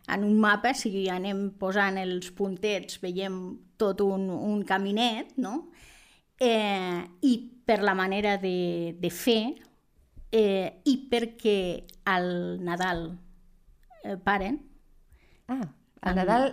en 0.08 0.24
un 0.24 0.40
mapa, 0.40 0.74
si 0.74 1.08
anem 1.14 1.52
posant 1.60 2.00
els 2.02 2.32
puntets, 2.34 3.02
veiem 3.04 3.58
tot 3.78 4.02
un, 4.02 4.30
un 4.32 4.64
caminet, 4.66 5.36
no? 5.38 5.70
eh, 6.40 7.04
i 7.22 7.34
per 7.68 7.82
la 7.84 7.94
manera 7.98 8.38
de, 8.42 8.96
de 8.98 9.12
fer, 9.14 9.42
eh, 10.32 10.82
i 10.86 10.96
perquè 11.12 11.60
al 12.10 12.30
Nadal 12.64 13.10
eh, 14.04 14.18
paren, 14.18 14.62
ah. 15.54 15.66
A 16.02 16.14
Nadal 16.14 16.52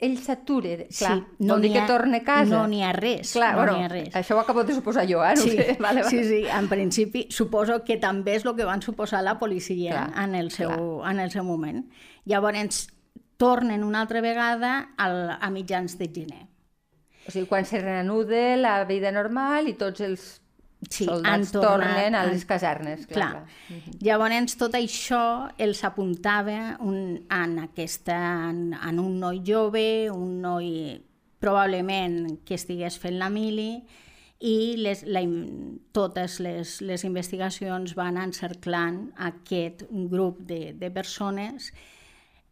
ell 0.00 0.16
s'atura, 0.22 0.76
clar, 0.86 1.14
sí, 1.18 1.24
no 1.42 1.54
vol 1.56 1.64
dir 1.66 1.72
que 1.74 1.82
torna 1.88 2.20
a 2.20 2.24
casa. 2.26 2.52
No 2.52 2.66
n'hi 2.70 2.84
ha 2.86 2.92
res, 2.94 3.32
clar, 3.34 3.50
no 3.56 3.62
bueno, 3.62 3.78
ha 3.82 3.88
res. 3.90 4.12
Això 4.14 4.36
ho 4.36 4.42
acabo 4.42 4.62
de 4.64 4.76
suposar 4.76 5.06
jo, 5.10 5.24
eh? 5.26 5.34
No 5.34 5.42
sí, 5.42 5.56
sé. 5.56 5.76
Vale, 5.80 6.04
vale. 6.04 6.10
sí, 6.10 6.22
sí, 6.24 6.42
en 6.46 6.68
principi 6.70 7.26
suposo 7.34 7.80
que 7.84 7.98
també 7.98 8.36
és 8.38 8.46
el 8.46 8.54
que 8.56 8.68
van 8.68 8.82
suposar 8.84 9.24
la 9.26 9.38
policia 9.40 9.90
clar, 9.90 10.24
en, 10.24 10.36
el 10.38 10.52
seu, 10.54 10.70
clar. 10.70 11.12
en 11.12 11.24
el 11.24 11.34
seu 11.34 11.44
moment. 11.44 11.82
Llavors 12.30 12.86
tornen 13.38 13.84
una 13.84 14.02
altra 14.02 14.20
vegada 14.20 14.94
al, 14.98 15.38
a 15.40 15.50
mitjans 15.50 15.98
de 15.98 16.08
gener. 16.14 16.44
O 17.26 17.30
sigui, 17.30 17.46
quan 17.46 17.66
se 17.66 17.80
reanuda 17.80 18.56
la 18.56 18.84
vida 18.88 19.12
normal 19.12 19.68
i 19.68 19.74
tots 19.78 20.02
els 20.02 20.28
sí, 20.86 21.04
soldats 21.04 21.52
tornat, 21.52 21.68
tornen 21.68 22.14
a 22.14 22.24
les 22.28 22.44
casernes. 22.48 23.06
Clar, 23.06 23.30
clar. 23.30 23.44
clar. 23.66 23.96
Llavors, 24.04 24.56
tot 24.60 24.76
això 24.78 25.22
els 25.58 25.82
apuntava 25.84 26.76
un, 26.84 27.18
en, 27.26 27.58
aquesta, 27.64 28.18
en, 28.50 28.72
en 28.74 29.00
un 29.02 29.18
noi 29.20 29.42
jove, 29.46 30.10
un 30.12 30.38
noi 30.42 30.70
probablement 31.38 32.38
que 32.46 32.58
estigués 32.58 32.98
fent 32.98 33.18
la 33.18 33.30
mili 33.30 33.72
i 34.38 34.76
les, 34.78 35.02
la, 35.06 35.22
totes 35.94 36.38
les, 36.42 36.78
les 36.86 37.04
investigacions 37.06 37.94
van 37.98 38.18
encerclant 38.22 39.08
aquest 39.30 39.84
grup 39.90 40.40
de, 40.46 40.74
de 40.78 40.90
persones 40.94 41.72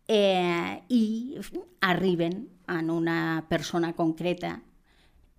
eh, 0.08 0.82
i 0.88 1.38
arriben 1.86 2.48
en 2.66 2.90
una 2.90 3.46
persona 3.48 3.92
concreta 3.94 4.60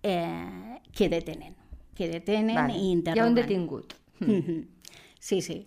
eh, 0.02 0.80
que 0.92 1.08
detenen. 1.08 1.56
Que 1.98 2.08
detenen 2.08 2.54
vale. 2.54 2.78
i 2.78 2.92
interroguen. 2.94 3.18
Hi 3.18 3.26
ha 3.26 3.28
un 3.28 3.34
detingut. 3.34 3.94
Mm 4.20 4.40
-hmm. 4.40 4.66
Sí, 5.18 5.42
sí. 5.42 5.66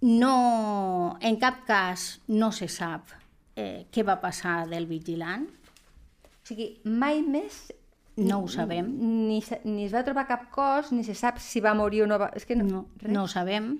No, 0.00 1.16
en 1.20 1.36
cap 1.40 1.64
cas 1.66 2.20
no 2.28 2.52
se 2.52 2.68
sap 2.68 3.08
eh, 3.56 3.86
què 3.90 4.04
va 4.04 4.20
passar 4.20 4.68
del 4.68 4.86
vigilant. 4.86 5.46
O 5.48 6.46
sigui, 6.46 6.80
mai 6.84 7.22
més 7.22 7.72
no 8.16 8.42
ho 8.42 8.48
sabem. 8.48 8.86
Ni, 9.26 9.42
ni 9.64 9.86
es 9.86 9.94
va 9.94 10.04
trobar 10.06 10.26
cap 10.28 10.50
cos, 10.54 10.92
ni 10.92 11.04
se 11.06 11.14
sap 11.18 11.40
si 11.42 11.62
va 11.64 11.74
morir 11.74 12.04
o 12.04 12.06
no 12.06 12.18
va... 12.20 12.30
És 12.36 12.46
que 12.46 12.56
no, 12.56 12.66
no, 12.68 12.84
no 13.08 13.24
ho 13.24 13.30
sabem. 13.30 13.78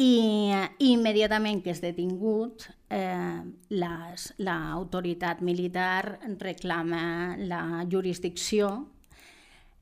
I, 0.00 0.12
i 0.80 0.92
immediatament 0.94 1.60
que 1.64 1.72
és 1.74 1.80
detingut, 1.82 2.66
eh, 2.92 3.40
l'autoritat 3.70 5.42
militar 5.44 6.18
reclama 6.40 7.36
la 7.38 7.84
jurisdicció. 7.90 8.70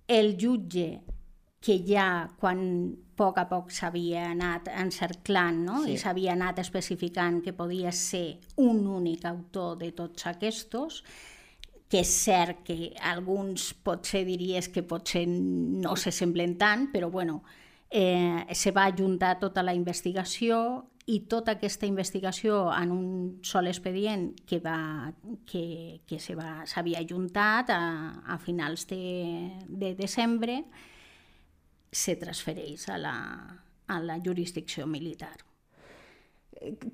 El 0.08 0.36
jutge, 0.40 0.88
que 1.60 1.76
ja 1.84 2.28
quan 2.40 2.60
poc 3.18 3.40
a 3.42 3.48
poc 3.50 3.72
s'havia 3.74 4.28
anat 4.30 4.70
encerclant 4.70 5.58
no? 5.66 5.80
sí. 5.82 5.96
i 5.96 5.98
s'havia 6.00 6.36
anat 6.36 6.60
especificant 6.62 7.42
que 7.44 7.52
podia 7.56 7.90
ser 7.92 8.38
un 8.62 8.86
únic 8.86 9.26
autor 9.26 9.76
de 9.80 9.90
tots 9.96 10.28
aquests, 10.30 11.02
que 11.88 12.02
és 12.04 12.12
cert 12.24 12.62
que 12.66 12.92
alguns 13.10 13.72
potser 13.84 14.22
diries 14.28 14.68
que 14.68 14.84
potser 14.86 15.24
no 15.26 15.96
se 15.96 16.12
semblen 16.12 16.54
tant, 16.60 16.88
però 16.92 17.08
bueno, 17.10 17.42
eh, 17.90 18.44
se 18.52 18.70
va 18.76 18.84
ajuntar 18.92 19.38
tota 19.40 19.64
la 19.64 19.74
investigació 19.74 20.84
i 21.08 21.22
tota 21.24 21.54
aquesta 21.56 21.88
investigació 21.88 22.66
en 22.76 22.92
un 22.92 23.08
sol 23.46 23.70
expedient 23.70 24.28
que, 24.46 24.58
va, 24.60 25.08
que, 25.48 26.02
que 26.04 26.18
s'havia 26.20 27.00
ajuntat 27.00 27.72
a, 27.72 27.82
a 28.28 28.36
finals 28.42 28.84
de, 28.90 29.00
de 29.68 29.94
desembre 29.96 30.60
se 31.88 32.18
transfereix 32.20 32.88
a 32.92 32.98
la, 33.00 33.16
a 33.88 34.00
la 34.04 34.18
jurisdicció 34.20 34.86
militar. 34.86 35.32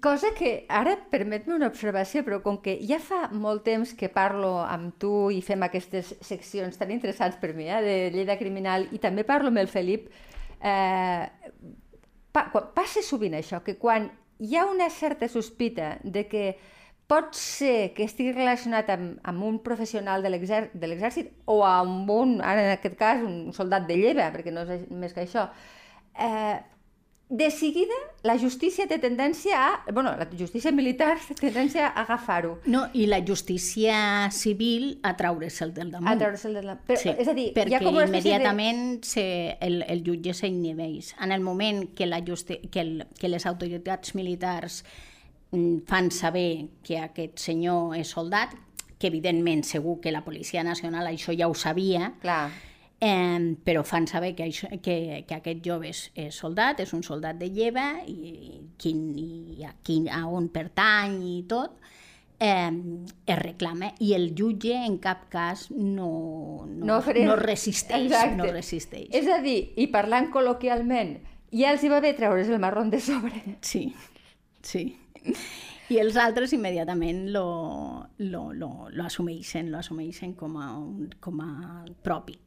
Cosa 0.05 0.31
que 0.37 0.67
ara 0.69 0.95
permet-me 1.11 1.57
una 1.57 1.71
observació, 1.73 2.23
però 2.23 2.39
com 2.45 2.61
que 2.63 2.77
ja 2.85 3.01
fa 3.03 3.25
molt 3.33 3.65
temps 3.67 3.97
que 3.99 4.13
parlo 4.13 4.59
amb 4.61 4.95
tu 5.01 5.31
i 5.33 5.41
fem 5.43 5.65
aquestes 5.65 6.13
seccions 6.21 6.77
tan 6.79 6.93
interessants 6.95 7.41
per 7.41 7.55
mi, 7.57 7.67
eh, 7.67 7.81
de 7.83 7.97
Lleida 8.15 8.39
Criminal, 8.39 8.87
i 8.93 9.01
també 9.03 9.25
parlo 9.25 9.51
amb 9.51 9.65
el 9.65 9.73
Felip, 9.73 10.11
eh, 10.61 11.25
pa, 12.35 12.49
passa 12.77 13.03
sovint 13.07 13.37
això, 13.39 13.63
que 13.65 13.79
quan 13.81 14.11
hi 14.43 14.57
ha 14.59 14.67
una 14.67 14.91
certa 14.91 15.29
sospita 15.31 15.99
de 16.03 16.27
que 16.29 16.47
pot 17.07 17.37
ser 17.37 17.93
que 17.95 18.07
estigui 18.09 18.33
relacionat 18.33 18.91
amb, 18.95 19.19
amb 19.29 19.45
un 19.45 19.59
professional 19.65 20.25
de 20.25 20.33
l'exèrcit 20.33 21.31
o 21.47 21.61
amb 21.69 22.11
un, 22.11 22.39
ara 22.43 22.65
en 22.65 22.73
aquest 22.75 22.97
cas, 23.01 23.23
un 23.23 23.53
soldat 23.57 23.87
de 23.89 23.99
lleva, 24.01 24.31
perquè 24.35 24.55
no 24.55 24.65
és 24.65 24.87
més 24.91 25.13
que 25.13 25.27
això, 25.27 25.49
eh, 26.17 26.57
de 27.29 27.51
seguida 27.51 27.95
la 28.23 28.37
justícia 28.39 28.87
té 28.89 28.99
tendència 29.01 29.57
a... 29.57 29.93
bueno, 29.93 30.13
la 30.17 30.27
justícia 30.37 30.73
militar 30.73 31.17
té 31.29 31.37
tendència 31.41 31.89
a 31.89 32.03
agafar-ho. 32.05 32.59
No, 32.71 32.85
i 32.93 33.07
la 33.09 33.21
justícia 33.25 34.31
civil 34.33 34.99
a 35.03 35.15
treure'l 35.17 35.73
del 35.77 35.91
damunt. 35.93 36.11
A 36.13 36.17
treure'l 36.21 36.59
del 36.59 36.69
damunt. 36.69 36.85
Però, 36.89 37.01
sí, 37.01 37.13
és 37.13 37.31
a 37.31 37.37
dir, 37.37 37.49
perquè 37.57 37.81
com 37.85 37.99
immediatament 38.03 38.85
de... 39.01 39.09
se, 39.09 39.25
el, 39.65 39.81
el 39.89 40.05
jutge 40.07 40.37
s'inhibeix. 40.37 41.15
En 41.25 41.33
el 41.33 41.45
moment 41.45 41.89
que, 41.97 42.09
la 42.09 42.21
justi... 42.27 42.61
que, 42.69 42.85
el, 42.85 43.09
que 43.19 43.33
les 43.33 43.49
autoritats 43.49 44.15
militars 44.19 44.83
mm, 45.53 45.85
fan 45.89 46.13
saber 46.13 46.69
que 46.85 47.01
aquest 47.01 47.41
senyor 47.41 47.97
és 47.99 48.13
soldat, 48.13 48.55
que 48.99 49.11
evidentment 49.11 49.65
segur 49.67 49.99
que 50.01 50.13
la 50.15 50.23
Policia 50.25 50.63
Nacional 50.65 51.09
això 51.11 51.35
ja 51.37 51.49
ho 51.51 51.57
sabia, 51.59 52.13
Clar 52.23 52.47
Eh, 53.01 53.57
però 53.65 53.83
fan 53.85 54.07
saber 54.09 54.35
que, 54.37 54.47
això, 54.49 54.69
que, 54.81 55.25
que 55.29 55.37
aquest 55.37 55.65
jove 55.67 55.91
és, 55.91 56.07
és 56.15 56.35
soldat, 56.35 56.81
és 56.81 56.93
un 56.97 57.03
soldat 57.05 57.37
de 57.37 57.51
lleva 57.53 57.89
i, 58.09 58.63
quin, 58.81 59.03
i 59.19 59.67
a, 59.67 59.75
quin, 59.85 60.07
a 60.09 60.23
on 60.31 60.47
pertany 60.55 61.19
i 61.35 61.43
tot, 61.51 61.75
eh, 62.39 62.71
es 63.27 63.39
reclama 63.39 63.91
i 64.01 64.15
el 64.15 64.31
jutge 64.39 64.77
en 64.87 64.99
cap 65.03 65.29
cas 65.33 65.67
no, 65.71 66.65
no, 66.69 66.87
no, 66.87 67.01
faré... 67.03 67.27
no 67.27 67.37
resisteix. 67.41 68.07
Exacte. 68.09 68.39
No 68.41 68.49
resisteix. 68.53 69.09
És 69.13 69.29
a 69.29 69.41
dir, 69.45 69.59
i 69.77 69.89
parlant 69.93 70.31
col·loquialment, 70.33 71.19
ja 71.55 71.75
els 71.75 71.85
hi 71.85 71.93
va 71.93 72.01
bé 72.05 72.15
treure's 72.17 72.51
el 72.51 72.63
marró 72.63 72.87
de 72.91 73.01
sobre. 73.01 73.59
Sí, 73.61 73.89
sí. 74.63 74.87
I 75.93 76.01
els 76.01 76.17
altres 76.17 76.53
immediatament 76.57 77.27
lo, 77.33 77.45
lo, 78.19 78.47
lo, 78.53 78.71
lo 78.91 79.05
assumeixen, 79.05 79.71
lo 79.71 79.79
assumeixen 79.79 80.33
com 80.39 80.57
a, 80.57 80.71
un, 80.81 81.11
com 81.21 81.41
a 81.45 81.85
propi. 82.03 82.39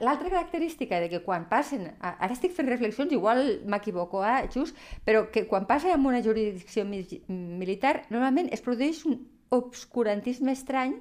L'altra 0.00 0.30
característica 0.30 1.00
de 1.00 1.08
que 1.12 1.22
quan 1.24 1.48
passen, 1.50 1.90
ara 2.00 2.32
estic 2.32 2.54
fent 2.56 2.68
reflexions, 2.70 3.12
igual 3.12 3.60
m'equivoco, 3.68 4.24
eh, 4.24 4.48
just, 4.54 4.76
però 5.04 5.28
que 5.32 5.46
quan 5.50 5.66
passen 5.68 5.92
en 5.92 6.06
una 6.06 6.22
jurisdicció 6.24 6.86
militar, 6.88 8.02
normalment 8.08 8.48
es 8.52 8.64
produeix 8.64 9.04
un 9.06 9.20
obscurantisme 9.50 10.52
estrany 10.52 10.96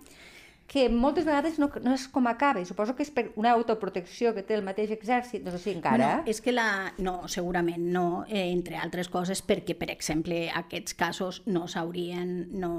que 0.68 0.90
moltes 0.92 1.24
vegades 1.24 1.56
no, 1.62 1.70
no 1.82 1.94
és 1.96 2.06
com 2.12 2.28
acaba, 2.28 2.60
i 2.60 2.68
suposo 2.68 2.94
que 2.96 3.06
és 3.06 3.12
per 3.16 3.30
una 3.40 3.54
autoprotecció 3.56 4.34
que 4.36 4.44
té 4.44 4.58
el 4.58 4.66
mateix 4.68 4.92
exèrcit, 4.92 5.46
no 5.46 5.54
sé 5.56 5.62
si 5.64 5.72
encara... 5.72 6.10
Bueno, 6.18 6.28
és 6.28 6.44
que 6.44 6.52
la... 6.52 6.92
No, 7.00 7.22
segurament 7.32 7.88
no, 7.94 8.26
eh, 8.28 8.50
entre 8.52 8.76
altres 8.84 9.08
coses 9.08 9.42
perquè, 9.48 9.78
per 9.80 9.90
exemple, 9.96 10.50
aquests 10.52 10.98
casos 11.00 11.42
no 11.48 11.70
s'haurien... 11.72 12.34
No, 12.60 12.74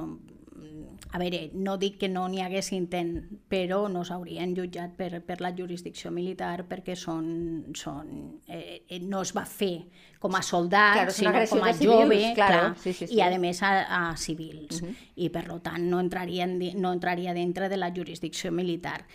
a 1.11 1.19
veure, 1.19 1.51
no 1.55 1.77
dic 1.81 1.97
que 2.03 2.09
no 2.13 2.27
n'hi 2.29 2.43
hagués 2.45 2.69
intent, 2.77 3.15
però 3.49 3.87
no 3.89 4.03
s'haurien 4.05 4.53
jutjat 4.57 4.93
per, 4.99 5.23
per 5.25 5.39
la 5.41 5.55
jurisdicció 5.57 6.11
militar 6.13 6.67
perquè 6.69 6.97
són, 6.99 7.31
són, 7.79 8.11
eh, 8.47 8.83
eh 8.89 9.01
no 9.01 9.23
es 9.25 9.33
va 9.37 9.47
fer 9.49 9.87
com 10.21 10.37
a 10.37 10.43
soldat, 10.43 10.99
claro, 10.99 11.15
sinó 11.15 11.33
com 11.49 11.65
a 11.65 11.73
jove, 11.73 12.19
civils, 12.19 12.35
claro. 12.37 12.61
clar, 12.61 12.79
sí, 12.83 12.93
sí, 12.93 13.07
sí. 13.07 13.17
i 13.17 13.23
a 13.25 13.31
més 13.41 13.63
a, 13.63 13.73
a 14.11 14.17
civils. 14.17 14.83
Uh 14.83 14.89
-huh. 14.89 14.95
I 15.17 15.29
per 15.31 15.47
tant 15.63 15.89
no 15.89 16.01
entraria, 16.01 16.47
no 16.47 16.93
entraria 16.93 17.33
dintre 17.33 17.69
de 17.69 17.77
la 17.77 17.91
jurisdicció 17.95 18.53
militar. 18.53 19.07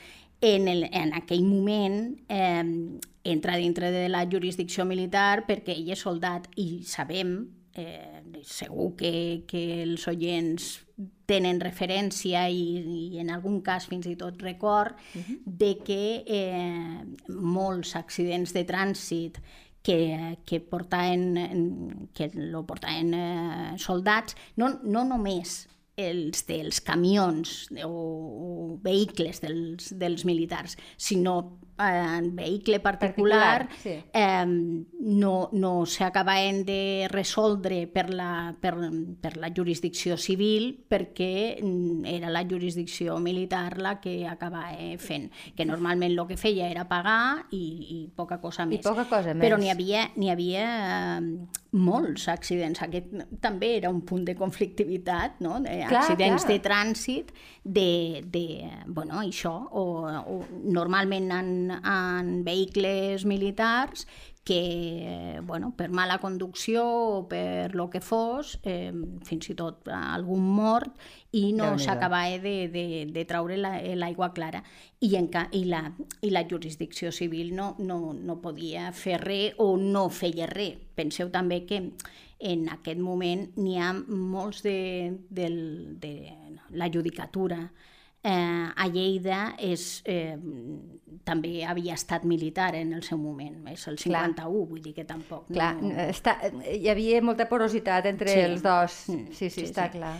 En, 0.41 0.67
el, 0.67 0.89
en 0.91 1.13
aquell 1.13 1.43
moment 1.43 2.19
eh, 2.27 2.99
entra 3.23 3.55
dintre 3.55 3.91
de 3.91 4.09
la 4.09 4.25
jurisdicció 4.25 4.83
militar 4.85 5.45
perquè 5.47 5.71
ell 5.71 5.91
és 5.91 5.99
soldat 5.99 6.49
i 6.55 6.83
sabem 6.83 7.62
eh, 7.75 8.21
segur 8.43 8.93
que, 8.97 9.43
que 9.47 9.63
els 9.83 10.07
oients 10.07 10.69
tenen 11.29 11.61
referència 11.63 12.45
i, 12.51 12.63
i 13.15 13.19
en 13.21 13.31
algun 13.33 13.61
cas 13.65 13.87
fins 13.89 14.07
i 14.09 14.15
tot 14.19 14.41
record 14.43 14.93
uh 14.93 15.21
-huh. 15.21 15.37
de 15.45 15.77
que 15.85 16.23
eh, 16.27 17.03
molts 17.29 17.95
accidents 17.95 18.53
de 18.53 18.65
trànsit 18.65 19.39
que, 19.81 20.37
que, 20.45 20.59
portaven, 20.59 22.09
que 22.13 22.31
lo 22.33 22.65
portaven 22.65 23.13
eh, 23.13 23.73
soldats, 23.77 24.35
no, 24.55 24.79
no 24.83 25.03
només 25.03 25.67
els 25.95 26.45
dels 26.47 26.79
camions 26.81 27.67
o, 27.83 27.89
o 27.89 28.79
vehicles 28.81 29.41
dels, 29.43 29.91
dels 29.99 30.25
militars, 30.25 30.77
sinó 30.97 31.59
en 31.77 32.35
vehicle 32.35 32.79
particular, 32.79 33.67
particular 33.67 33.69
sí. 33.81 34.03
eh, 34.13 34.45
no, 34.45 35.49
no 35.51 35.85
s'acabaven 35.85 36.63
de 36.65 37.07
resoldre 37.09 37.87
per 37.87 38.09
la, 38.13 38.53
per, 38.59 38.75
per 39.21 39.35
la 39.41 39.49
jurisdicció 39.55 40.17
civil 40.17 40.69
perquè 40.87 41.57
era 42.09 42.29
la 42.29 42.43
jurisdicció 42.45 43.17
militar 43.19 43.79
la 43.81 43.99
que 43.99 44.27
acabava 44.29 44.69
fent, 45.01 45.29
que 45.57 45.65
normalment 45.65 46.13
el 46.13 46.21
que 46.29 46.37
feia 46.37 46.69
era 46.69 46.85
pagar 46.87 47.47
i, 47.51 47.63
i 47.63 47.99
poca 48.15 48.39
cosa 48.41 48.67
més. 48.69 48.83
I 48.83 48.85
poca 48.85 49.07
cosa 49.09 49.33
més. 49.33 49.41
Però 49.43 49.57
n'hi 49.59 49.71
havia, 49.73 50.05
n'hi 50.15 50.29
havia 50.31 50.67
eh, 51.17 51.63
molts 51.73 52.27
accidents. 52.31 52.83
Aquest 52.85 53.39
també 53.41 53.73
era 53.79 53.89
un 53.89 54.03
punt 54.05 54.25
de 54.27 54.37
conflictivitat, 54.37 55.41
no? 55.43 55.57
De 55.63 55.81
clar, 55.87 56.03
accidents 56.03 56.45
clar. 56.45 56.53
de 56.53 56.59
trànsit, 56.67 57.33
de, 57.63 58.21
de 58.29 58.45
bueno, 58.87 59.21
això, 59.23 59.55
o, 59.71 59.85
o 60.05 60.39
normalment 60.63 61.31
en 61.71 61.93
en 61.93 62.43
vehicles 62.43 63.25
militars 63.25 64.07
que, 64.43 65.39
bueno, 65.43 65.73
per 65.75 65.89
mala 65.89 66.17
conducció 66.19 66.83
o 66.85 67.27
per 67.29 67.73
lo 67.75 67.89
que 67.89 68.01
fos, 68.01 68.59
eh, 68.63 68.91
fins 69.23 69.49
i 69.49 69.55
tot 69.55 69.87
algun 69.87 70.43
mort, 70.43 70.97
i 71.31 71.53
no 71.55 71.77
s'acabava 71.79 72.41
de, 72.43 72.67
de, 72.67 72.85
de 73.07 73.23
treure 73.25 73.55
l'aigua 73.55 74.27
la, 74.27 74.33
clara. 74.33 74.63
I, 74.99 75.15
en, 75.15 75.29
i, 75.55 75.63
la, 75.71 75.85
I 76.21 76.33
la 76.35 76.43
jurisdicció 76.49 77.13
civil 77.15 77.55
no, 77.55 77.75
no, 77.79 78.11
no 78.13 78.41
podia 78.43 78.91
fer 78.91 79.21
res 79.23 79.55
o 79.63 79.77
no 79.79 80.09
feia 80.11 80.49
res. 80.51 80.75
Penseu 80.93 81.31
també 81.31 81.63
que 81.65 81.79
en 82.43 82.67
aquest 82.67 82.99
moment 82.99 83.47
n'hi 83.55 83.79
ha 83.79 83.93
molts 83.95 84.61
de, 84.67 85.15
de, 85.29 85.47
de 86.03 86.13
la 86.75 86.91
judicatura 86.91 87.69
eh, 88.23 88.69
a 88.75 88.87
Lleida 88.87 89.53
és, 89.59 90.01
eh, 90.05 90.37
també 91.27 91.63
havia 91.67 91.95
estat 91.97 92.23
militar 92.23 92.73
en 92.75 92.93
el 92.95 93.03
seu 93.03 93.19
moment, 93.19 93.67
és 93.71 93.87
el 93.91 93.99
51, 93.99 94.35
Clar. 94.35 94.47
vull 94.49 94.81
dir 94.81 94.93
que 94.95 95.05
tampoc... 95.07 95.49
Clar, 95.51 95.73
no... 95.81 95.91
està, 96.07 96.37
hi 96.71 96.87
havia 96.91 97.21
molta 97.21 97.49
porositat 97.51 98.07
entre 98.09 98.31
sí. 98.31 98.39
els 98.47 98.63
dos, 98.63 99.03
mm, 99.11 99.27
sí, 99.31 99.49
sí, 99.49 99.59
sí, 99.59 99.67
està 99.71 99.89
sí. 99.91 99.99
clar. 99.99 100.15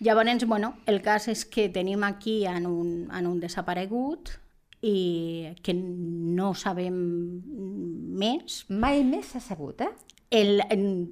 Llavors, 0.00 0.46
bueno, 0.48 0.74
el 0.88 1.02
cas 1.04 1.28
és 1.28 1.44
que 1.44 1.68
tenim 1.68 2.04
aquí 2.04 2.46
en 2.48 2.66
un, 2.66 2.92
en 3.12 3.26
un 3.28 3.40
desaparegut 3.40 4.32
i 4.80 5.52
que 5.60 5.74
no 5.76 6.54
sabem 6.56 6.94
més. 8.16 8.62
Mai 8.72 9.04
més 9.04 9.34
s'ha 9.34 9.42
sabut, 9.44 9.84
eh? 9.84 9.90
El, 10.30 10.62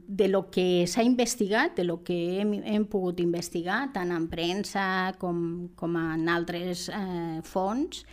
de 0.07 0.28
lo 0.28 0.48
que 0.50 0.87
s'ha 0.87 1.02
investigat, 1.02 1.74
de 1.76 1.85
lo 1.85 2.02
que 2.04 2.40
hem, 2.40 2.54
hem 2.62 2.87
pogut 2.87 3.18
investigar, 3.20 3.88
tant 3.92 4.14
en 4.14 4.28
premsa 4.31 5.14
com, 5.18 5.68
com 5.74 5.98
en 5.98 6.28
altres 6.31 6.87
eh, 6.94 7.40
fons, 7.42 8.04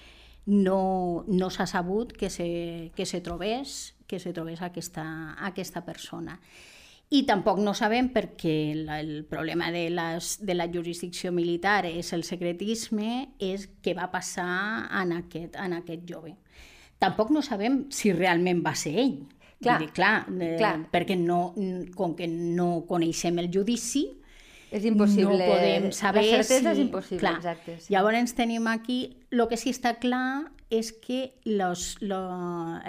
no, 0.46 1.24
no 1.28 1.50
s'ha 1.54 1.68
sabut 1.70 2.14
que 2.14 2.30
se, 2.30 2.92
que 2.98 3.06
se 3.06 3.22
trobés, 3.22 3.96
que 4.08 4.20
se 4.20 4.34
trobés 4.34 4.62
aquesta, 4.66 5.06
aquesta 5.46 5.86
persona. 5.86 6.40
I 7.14 7.22
tampoc 7.30 7.60
no 7.62 7.76
sabem 7.78 8.10
perquè 8.10 8.56
el, 8.74 8.88
el 8.90 9.12
problema 9.30 9.70
de, 9.72 9.92
les, 9.94 10.40
de 10.42 10.56
la 10.58 10.66
jurisdicció 10.74 11.30
militar 11.32 11.84
és 11.86 12.10
el 12.18 12.26
secretisme, 12.26 13.36
és 13.38 13.70
què 13.86 13.94
va 13.94 14.10
passar 14.10 14.90
en 15.04 15.14
aquest, 15.20 15.54
en 15.62 15.78
aquest 15.78 16.10
jove. 16.10 16.34
Tampoc 16.98 17.30
no 17.30 17.46
sabem 17.46 17.84
si 17.94 18.10
realment 18.16 18.64
va 18.66 18.74
ser 18.74 18.96
ell, 19.04 19.20
Clar, 19.62 19.80
dir, 19.82 19.90
clar, 19.96 20.26
eh, 20.36 20.56
clar. 20.60 20.76
perquè 20.92 21.16
no, 21.18 21.54
com 21.96 22.14
que 22.18 22.28
no 22.28 22.86
coneixem 22.90 23.40
el 23.42 23.50
judici, 23.54 24.06
és 24.76 24.84
impossible. 24.86 25.38
No 25.40 25.54
podem 25.54 25.92
saber 25.96 26.26
La 26.26 26.42
certesa 26.44 26.74
si... 26.74 26.74
és 26.74 26.84
impossible, 26.84 27.22
clar. 27.22 27.38
exacte. 27.40 27.78
Sí. 27.80 27.94
Llavors 27.94 28.36
tenim 28.36 28.68
aquí, 28.68 29.00
el 29.32 29.46
que 29.48 29.60
sí 29.60 29.72
està 29.72 29.96
clar 30.02 30.52
és 30.74 30.92
que 30.92 31.36
los, 31.46 31.96
lo, 32.02 32.20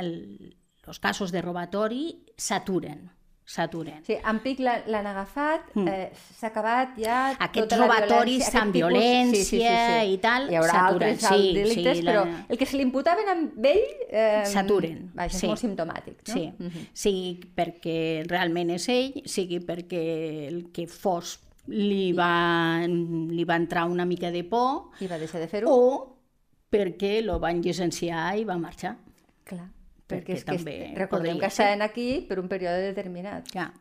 el, 0.01 0.57
los 0.87 0.99
casos 0.99 1.33
de 1.33 1.43
robatori 1.45 2.07
s'aturen 2.37 3.11
s'aturen. 3.47 4.01
Sí, 4.03 4.17
en 4.19 4.41
Pic 4.43 4.59
l'han 4.59 5.07
agafat, 5.07 5.69
mm. 5.77 5.87
eh, 5.87 6.31
s'ha 6.35 6.49
acabat 6.51 6.97
ja... 6.99 7.19
Aquests 7.47 7.71
tota 7.71 7.79
robatoris 7.79 8.49
amb 8.59 8.75
violència 8.75 9.39
sí, 9.39 9.45
sí, 9.45 9.61
sí, 9.61 9.69
sí. 9.69 10.15
i 10.17 10.19
tal 10.23 10.49
Hi 10.51 10.59
haurà 10.59 10.81
altres 10.89 11.21
sí, 11.23 11.53
delictes, 11.55 12.01
sí, 12.01 12.07
però 12.09 12.25
la... 12.27 12.41
el 12.51 12.59
que 12.59 12.67
se 12.67 12.79
li 12.79 12.83
imputaven 12.89 13.31
amb 13.31 13.69
ell... 13.71 13.85
Eh, 14.11 14.43
s'aturen. 14.51 15.05
Vaja, 15.15 15.31
és 15.31 15.45
sí. 15.45 15.51
molt 15.53 15.63
simptomàtic, 15.63 16.19
no? 16.25 16.33
Sí, 16.33 16.43
mm 16.49 16.73
-hmm. 16.73 16.89
sigui 17.05 17.31
perquè 17.61 17.99
realment 18.27 18.75
és 18.75 18.89
ell, 18.91 19.23
sigui 19.25 19.63
perquè 19.63 20.03
el 20.49 20.61
que 20.75 20.89
fos 20.91 21.39
li 21.71 22.11
va, 22.19 22.83
li 22.83 23.45
va 23.45 23.57
entrar 23.63 23.87
una 23.87 24.05
mica 24.05 24.31
de 24.35 24.43
por... 24.43 24.91
I 25.01 25.07
va 25.07 25.23
deixar 25.23 25.41
de 25.41 25.47
fer-ho. 25.47 25.71
O 25.71 26.19
perquè 26.71 27.23
lo 27.23 27.39
van 27.39 27.63
llicenciar 27.63 28.37
i 28.39 28.45
va 28.45 28.59
marxar. 28.59 28.97
Clar 29.47 29.76
perquè, 30.11 30.39
és 30.39 30.47
també 30.47 30.77
que 30.85 31.01
recordem 31.01 31.41
que 31.41 31.51
estaven 31.51 31.83
aquí 31.83 32.23
per 32.29 32.39
un 32.43 32.49
període 32.53 32.85
determinat. 32.91 33.51
Ja. 33.55 33.73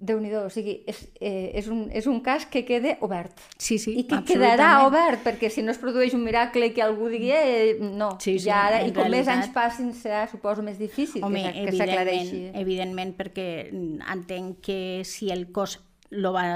Déu-n'hi-do, 0.00 0.46
o 0.48 0.50
sigui, 0.52 0.78
és, 0.88 1.02
eh, 1.20 1.50
és, 1.60 1.66
un, 1.68 1.82
és 1.92 2.06
un 2.08 2.22
cas 2.24 2.46
que 2.48 2.62
queda 2.64 2.94
obert. 3.04 3.36
Sí, 3.60 3.76
sí, 3.76 3.92
I 4.00 4.06
que 4.08 4.22
quedarà 4.24 4.86
obert, 4.86 5.20
perquè 5.26 5.50
si 5.52 5.60
no 5.60 5.74
es 5.74 5.80
produeix 5.82 6.16
un 6.16 6.24
miracle 6.24 6.70
que 6.72 6.80
algú 6.80 7.10
digui, 7.12 7.28
eh, 7.36 7.76
no, 7.82 8.14
sí, 8.16 8.38
sí, 8.38 8.46
ja 8.46 8.62
ara, 8.70 8.80
i 8.80 8.94
com 8.94 9.04
realitat... 9.04 9.12
més 9.18 9.28
anys 9.34 9.52
passin 9.52 9.92
serà, 9.92 10.24
suposo, 10.30 10.64
més 10.64 10.80
difícil 10.80 11.20
Home, 11.26 11.44
que, 11.52 11.66
que 11.68 11.76
s'aclareixi. 11.76 12.46
Evidentment, 12.62 13.12
perquè 13.18 13.48
entenc 13.68 14.64
que 14.64 14.80
si 15.04 15.28
el 15.34 15.50
cos 15.52 15.76
lo 16.16 16.32
va, 16.32 16.46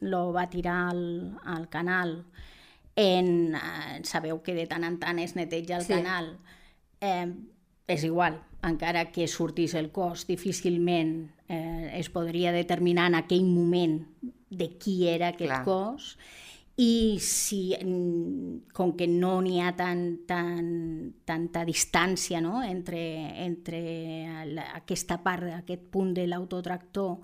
lo 0.00 0.30
va 0.32 0.48
tirar 0.48 0.88
al, 0.94 1.04
al 1.44 1.68
canal, 1.68 2.22
en, 2.96 3.54
eh, 3.54 4.00
sabeu 4.08 4.40
que 4.40 4.54
de 4.56 4.64
tant 4.70 4.88
en 4.88 4.96
tant 5.02 5.20
es 5.20 5.36
neteja 5.36 5.76
el 5.76 5.84
sí. 5.84 5.92
canal, 5.92 6.38
eh, 7.04 7.28
és 7.86 8.04
igual, 8.04 8.38
encara 8.64 9.10
que 9.12 9.26
sortís 9.28 9.74
el 9.76 9.90
cos, 9.92 10.26
difícilment 10.26 11.28
eh, 11.48 11.90
es 11.98 12.08
podria 12.10 12.52
determinar 12.52 13.10
en 13.12 13.18
aquell 13.20 13.44
moment 13.44 14.00
de 14.48 14.70
qui 14.78 15.04
era 15.10 15.34
aquest 15.34 15.50
Clar. 15.50 15.64
cos 15.66 16.14
i 16.80 17.20
si, 17.22 17.76
com 18.74 18.94
que 18.98 19.06
no 19.06 19.36
n'hi 19.44 19.60
ha 19.62 19.74
tan, 19.78 20.24
tan, 20.26 20.64
tanta 21.24 21.62
distància 21.66 22.40
no? 22.42 22.62
entre, 22.66 23.00
entre 23.44 23.82
la, 24.48 24.70
aquesta 24.80 25.20
part, 25.22 25.46
aquest 25.60 25.84
punt 25.92 26.14
de 26.16 26.26
l'autotractor 26.26 27.20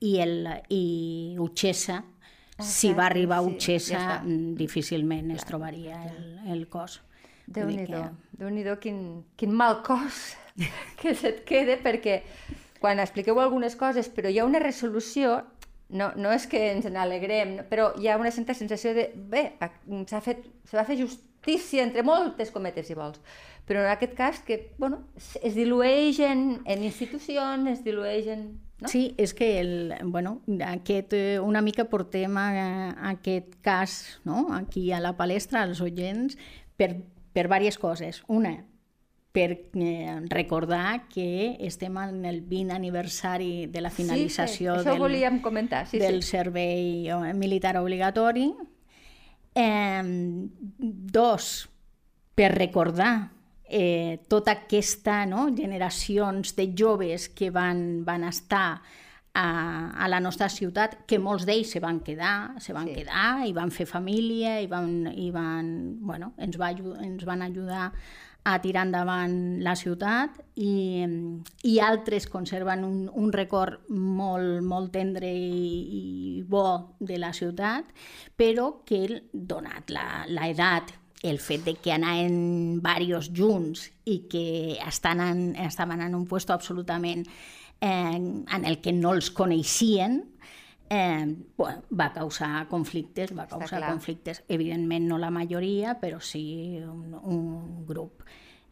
i, 0.00 0.16
el, 0.22 0.48
i 0.72 1.36
Utxessa, 1.40 1.98
ah, 2.00 2.64
si 2.64 2.94
va 2.96 3.10
arribar 3.10 3.42
a 3.42 3.48
Utxessa, 3.50 3.90
sí, 3.90 3.98
ja 3.98 4.22
mm, 4.22 4.54
difícilment 4.56 5.34
es 5.36 5.44
trobaria 5.44 6.00
el, 6.06 6.54
el 6.54 6.64
cos. 6.72 7.02
Déu-n'hi-do, 7.46 8.02
que... 8.02 8.38
déu 8.40 8.50
nhi 8.50 8.64
quin, 8.80 9.00
quin 9.36 9.52
mal 9.52 9.82
cos 9.84 10.36
que 11.00 11.14
se't 11.14 11.44
quede, 11.48 11.76
perquè 11.82 12.22
quan 12.80 13.00
expliqueu 13.00 13.40
algunes 13.40 13.76
coses, 13.80 14.10
però 14.12 14.28
hi 14.28 14.38
ha 14.38 14.44
una 14.44 14.60
resolució, 14.62 15.38
no, 15.88 16.10
no 16.20 16.32
és 16.34 16.46
que 16.50 16.60
ens 16.72 16.88
n'alegrem, 16.90 17.62
però 17.70 17.92
hi 18.00 18.08
ha 18.08 18.18
una 18.20 18.32
certa 18.34 18.54
sensació 18.56 18.94
de, 18.96 19.08
bé, 19.14 19.46
s'ha 20.10 20.20
fet, 20.24 20.44
se 20.68 20.76
va 20.76 20.84
fer 20.84 20.98
justícia 21.00 21.84
entre 21.84 22.04
moltes 22.04 22.52
cometes, 22.52 22.88
si 22.88 22.96
vols. 22.98 23.20
Però 23.64 23.80
en 23.80 23.88
aquest 23.88 24.12
cas 24.18 24.42
que, 24.44 24.74
bueno, 24.76 25.00
es 25.16 25.56
dilueix 25.56 26.20
en, 26.20 26.60
en 26.68 26.84
institucions, 26.84 27.70
es 27.70 27.80
dilueix 27.84 28.28
en... 28.28 28.44
No? 28.82 28.90
Sí, 28.90 29.14
és 29.16 29.32
que 29.32 29.48
el, 29.62 29.94
bueno, 30.12 30.42
aquest, 30.66 31.14
eh, 31.16 31.38
una 31.40 31.62
mica 31.64 31.86
portem 31.88 32.36
a, 32.36 32.48
a 32.90 33.14
aquest 33.14 33.54
cas 33.64 34.18
no? 34.28 34.50
aquí 34.52 34.90
a 34.92 35.00
la 35.00 35.14
palestra, 35.16 35.62
als 35.62 35.80
oients, 35.80 36.36
per 36.76 36.90
per 37.34 37.48
diverses 37.48 37.76
coses. 37.82 38.22
Una, 38.30 38.54
per 39.34 39.50
eh, 39.74 40.20
recordar 40.30 41.08
que 41.10 41.56
estem 41.66 41.98
en 41.98 42.24
el 42.24 42.40
20 42.46 42.76
aniversari 42.76 43.66
de 43.66 43.80
la 43.82 43.90
finalització 43.90 44.78
sí, 44.78 44.86
del, 44.86 45.40
comentar. 45.42 45.88
Sí, 45.90 45.98
del 45.98 46.22
sí. 46.22 46.36
servei 46.36 47.08
eh, 47.10 47.34
militar 47.34 47.76
obligatori. 47.82 48.52
Eh, 49.54 50.02
dos, 50.78 51.68
per 52.34 52.52
recordar 52.54 53.32
eh, 53.64 54.22
tota 54.28 54.54
aquesta 54.60 55.24
no, 55.26 55.48
generacions 55.56 56.54
de 56.54 56.70
joves 56.78 57.28
que 57.28 57.50
van, 57.50 58.04
van 58.04 58.22
estar 58.30 58.82
a, 59.34 59.90
a 59.98 60.08
la 60.08 60.20
nostra 60.22 60.48
ciutat, 60.48 61.00
que 61.10 61.18
molts 61.18 61.44
d'ells 61.46 61.74
se 61.74 61.82
van 61.82 62.00
quedar, 62.06 62.60
se 62.62 62.72
van 62.72 62.86
sí. 62.88 63.00
quedar 63.00 63.46
i 63.48 63.52
van 63.56 63.72
fer 63.74 63.86
família 63.90 64.60
i, 64.62 64.68
van, 64.70 65.08
i 65.10 65.30
van, 65.34 65.66
bueno, 66.00 66.32
ens, 66.38 66.58
va, 66.60 66.70
ens 67.02 67.26
van 67.26 67.42
ajudar 67.42 67.90
a 68.44 68.58
tirar 68.60 68.84
endavant 68.84 69.36
la 69.64 69.72
ciutat 69.74 70.36
i, 70.60 71.02
i 71.64 71.78
altres 71.80 72.28
conserven 72.28 72.84
un, 72.84 72.98
un 73.08 73.32
record 73.32 73.88
molt, 73.88 74.60
molt 74.62 74.92
tendre 74.92 75.30
i, 75.32 75.70
i 75.98 76.42
bo 76.46 76.96
de 77.00 77.18
la 77.18 77.32
ciutat, 77.32 77.88
però 78.36 78.84
que, 78.84 79.00
donat 79.32 79.90
l'edat, 79.90 80.92
el 81.24 81.40
fet 81.40 81.64
de 81.64 81.72
que 81.80 81.94
anaven 81.94 82.82
diversos 82.84 83.30
junts 83.32 83.86
i 84.04 84.26
que 84.28 84.76
estan 84.84 85.24
en, 85.24 85.44
estaven 85.64 86.04
en 86.04 86.14
un 86.14 86.26
puesto 86.28 86.52
absolutament 86.52 87.24
eh, 87.84 88.16
en 88.16 88.64
el 88.64 88.80
que 88.80 88.92
no 88.96 89.12
els 89.12 89.28
coneixien, 89.30 90.22
eh, 90.88 91.26
va 91.58 92.08
causar 92.14 92.66
conflictes, 92.70 93.34
va 93.36 93.46
causar 93.50 93.82
conflictes, 93.86 94.42
evidentment 94.48 95.08
no 95.10 95.18
la 95.20 95.30
majoria, 95.34 95.98
però 96.00 96.20
sí 96.20 96.80
un, 96.80 97.14
un 97.14 97.84
grup. 97.86 98.24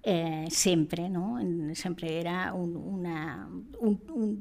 Eh, 0.02 0.48
sempre, 0.50 1.08
no? 1.08 1.36
Sempre 1.78 2.18
era 2.18 2.52
un, 2.54 2.74
una, 2.74 3.48
un, 3.78 4.00
un 4.10 4.32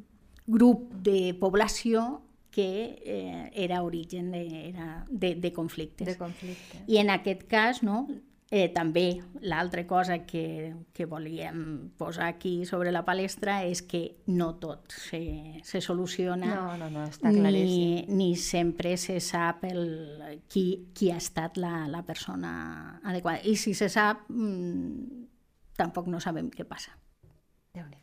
grup 0.48 0.94
de 1.06 1.36
població 1.40 2.24
que 2.52 2.98
eh, 3.06 3.52
era 3.54 3.84
origen 3.84 4.32
de, 4.32 4.70
era 4.70 5.06
de, 5.10 5.36
de 5.36 5.54
conflictes. 5.54 6.08
De 6.08 6.18
conflictes. 6.18 6.82
I 6.88 6.98
en 6.98 7.12
aquest 7.14 7.46
cas, 7.48 7.84
no, 7.84 8.08
Eh, 8.52 8.68
també 8.76 9.22
l'altra 9.48 9.86
cosa 9.88 10.18
que, 10.28 10.74
que 10.92 11.06
volíem 11.08 11.94
posar 11.96 12.28
aquí 12.34 12.66
sobre 12.68 12.92
la 12.92 13.06
palestra 13.08 13.62
és 13.64 13.80
que 13.80 14.02
no 14.28 14.50
tot 14.60 14.92
se, 14.92 15.22
se 15.64 15.80
soluciona 15.80 16.50
no, 16.58 16.66
no, 16.82 16.90
no, 16.92 17.06
està 17.08 17.32
ni, 17.32 18.04
ni 18.12 18.34
sempre 18.36 18.98
se 19.00 19.22
sap 19.24 19.64
el, 19.70 19.88
qui, 20.52 20.66
qui 20.92 21.14
ha 21.16 21.22
estat 21.24 21.56
la, 21.64 21.88
la 21.88 22.04
persona 22.04 22.52
adequada. 23.00 23.40
I 23.48 23.56
si 23.56 23.72
se 23.72 23.88
sap, 23.88 24.28
mmm, 24.28 25.24
tampoc 25.80 26.12
no 26.12 26.20
sabem 26.20 26.52
què 26.52 26.68
passa. 26.68 26.92
déu 27.72 27.88
nhi 27.88 28.01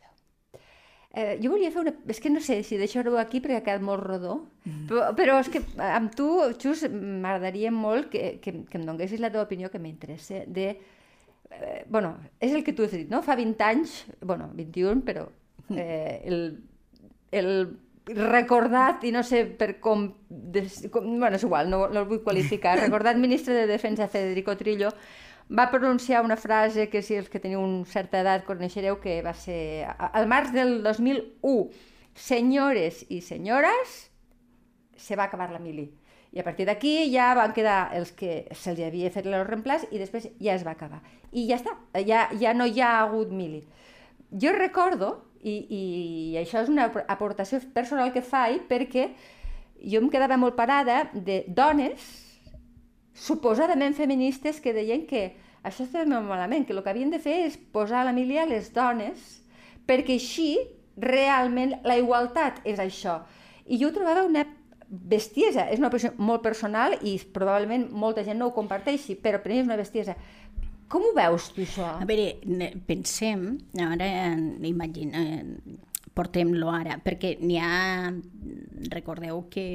Eh, 1.11 1.39
jo 1.41 1.49
volia 1.49 1.71
fer 1.73 1.81
una... 1.81 1.93
És 2.11 2.19
que 2.21 2.29
no 2.29 2.41
sé 2.43 2.59
si 2.63 2.77
deixar-ho 2.77 3.15
aquí 3.17 3.41
perquè 3.41 3.57
ha 3.57 3.65
quedat 3.65 3.81
molt 3.81 4.03
rodó, 4.03 4.35
mm. 4.67 4.85
però, 4.91 5.07
però 5.17 5.39
és 5.41 5.49
que 5.49 5.63
amb 5.81 6.13
tu, 6.13 6.29
Xus, 6.61 6.85
m'agradaria 6.93 7.71
molt 7.73 8.11
que, 8.13 8.35
que, 8.43 8.53
que 8.69 8.77
em 8.77 8.85
donessis 8.85 9.21
la 9.21 9.31
teva 9.33 9.47
opinió 9.47 9.71
que 9.73 9.81
m'interessa 9.81 10.43
de... 10.45 10.69
Eh, 11.49 11.83
bueno, 11.89 12.13
és 12.37 12.53
el 12.53 12.61
que 12.63 12.75
tu 12.77 12.85
has 12.85 12.93
dit, 12.93 13.09
no? 13.09 13.23
Fa 13.25 13.33
20 13.39 13.65
anys, 13.65 13.95
bueno, 14.21 14.51
21, 14.53 15.01
però 15.07 15.25
mm. 15.69 15.79
eh, 15.81 16.19
el, 16.29 16.43
el 17.33 17.49
recordat, 18.13 19.01
i 19.09 19.13
no 19.15 19.25
sé 19.25 19.47
per 19.57 19.79
com... 19.81 20.11
Des, 20.29 20.83
com 20.93 21.09
bueno, 21.15 21.33
és 21.39 21.47
igual, 21.47 21.73
no, 21.73 21.87
no 21.89 22.03
el 22.03 22.09
vull 22.11 22.21
qualificar, 22.21 22.77
recordat 22.85 23.17
ministre 23.17 23.57
de 23.57 23.65
Defensa 23.65 24.07
Federico 24.13 24.53
Trillo 24.61 24.93
va 25.49 25.69
pronunciar 25.71 26.23
una 26.23 26.37
frase 26.37 26.89
que 26.89 27.01
si 27.01 27.17
els 27.17 27.29
que 27.29 27.41
teniu 27.41 27.61
una 27.61 27.85
certa 27.89 28.21
edat 28.21 28.45
coneixereu 28.45 28.99
que 29.01 29.21
va 29.25 29.33
ser 29.33 29.87
al 29.97 30.29
març 30.29 30.53
del 30.53 30.83
2001 30.85 31.69
senyores 32.13 33.05
i 33.09 33.21
senyores 33.25 34.11
se 34.99 35.15
va 35.15 35.25
acabar 35.25 35.49
la 35.49 35.63
mili 35.63 35.87
i 36.31 36.39
a 36.39 36.43
partir 36.45 36.67
d'aquí 36.67 37.09
ja 37.09 37.31
van 37.33 37.53
quedar 37.53 37.89
els 37.97 38.11
que 38.13 38.43
se'ls 38.53 38.81
havia 38.85 39.09
fet 39.09 39.25
el 39.25 39.37
reemplaç 39.47 39.87
i 39.89 39.97
després 39.97 40.27
ja 40.37 40.53
es 40.53 40.65
va 40.65 40.75
acabar. 40.75 41.01
I 41.31 41.47
ja 41.49 41.57
està, 41.57 41.73
ja, 42.05 42.27
ja 42.37 42.53
no 42.53 42.67
hi 42.69 42.81
ha 42.81 42.99
hagut 43.01 43.31
mili. 43.33 43.63
Jo 44.29 44.53
recordo, 44.53 45.15
i, 45.41 45.55
i 45.73 45.81
això 46.37 46.61
és 46.61 46.69
una 46.69 46.89
aportació 47.07 47.61
personal 47.73 48.13
que 48.13 48.21
faig, 48.21 48.67
perquè 48.69 49.09
jo 49.81 50.03
em 50.03 50.09
quedava 50.13 50.37
molt 50.37 50.57
parada 50.59 51.07
de 51.13 51.43
dones 51.47 52.28
suposadament 53.19 53.97
feministes 53.97 54.61
que 54.63 54.73
deien 54.73 55.05
que 55.09 55.33
això 55.63 55.83
estava 55.83 56.07
molt 56.07 56.29
malament, 56.29 56.65
que 56.65 56.73
el 56.73 56.83
que 56.83 56.91
havien 56.93 57.11
de 57.11 57.19
fer 57.19 57.41
és 57.47 57.57
posar 57.57 58.01
a 58.01 58.11
la 58.11 58.13
les 58.15 58.71
dones, 58.73 59.41
perquè 59.85 60.15
així 60.15 60.57
realment 60.97 61.75
la 61.83 61.97
igualtat 61.97 62.61
és 62.63 62.79
això. 62.79 63.21
I 63.67 63.77
jo 63.77 63.89
ho 63.89 63.93
trobava 63.93 64.23
una 64.25 64.45
bestiesa. 64.89 65.67
És 65.69 65.79
una 65.79 65.89
opinió 65.89 66.11
molt 66.17 66.41
personal 66.41 66.97
i 67.05 67.17
probablement 67.33 67.89
molta 67.91 68.23
gent 68.25 68.39
no 68.39 68.49
ho 68.49 68.55
comparteixi, 68.55 69.15
però 69.15 69.41
per 69.41 69.51
mi 69.51 69.59
és 69.59 69.67
una 69.67 69.77
bestiesa. 69.77 70.15
Com 70.89 71.05
ho 71.05 71.13
veus 71.13 71.51
tu, 71.53 71.61
això? 71.61 71.85
A 72.01 72.05
veure, 72.09 72.33
pensem, 72.87 73.59
ara 73.77 74.09
imagina, 74.65 75.21
portem-lo 76.19 76.73
ara, 76.75 76.97
perquè 76.99 77.37
n'hi 77.39 77.57
ha, 77.63 78.11
recordeu 78.91 79.45
que 79.51 79.65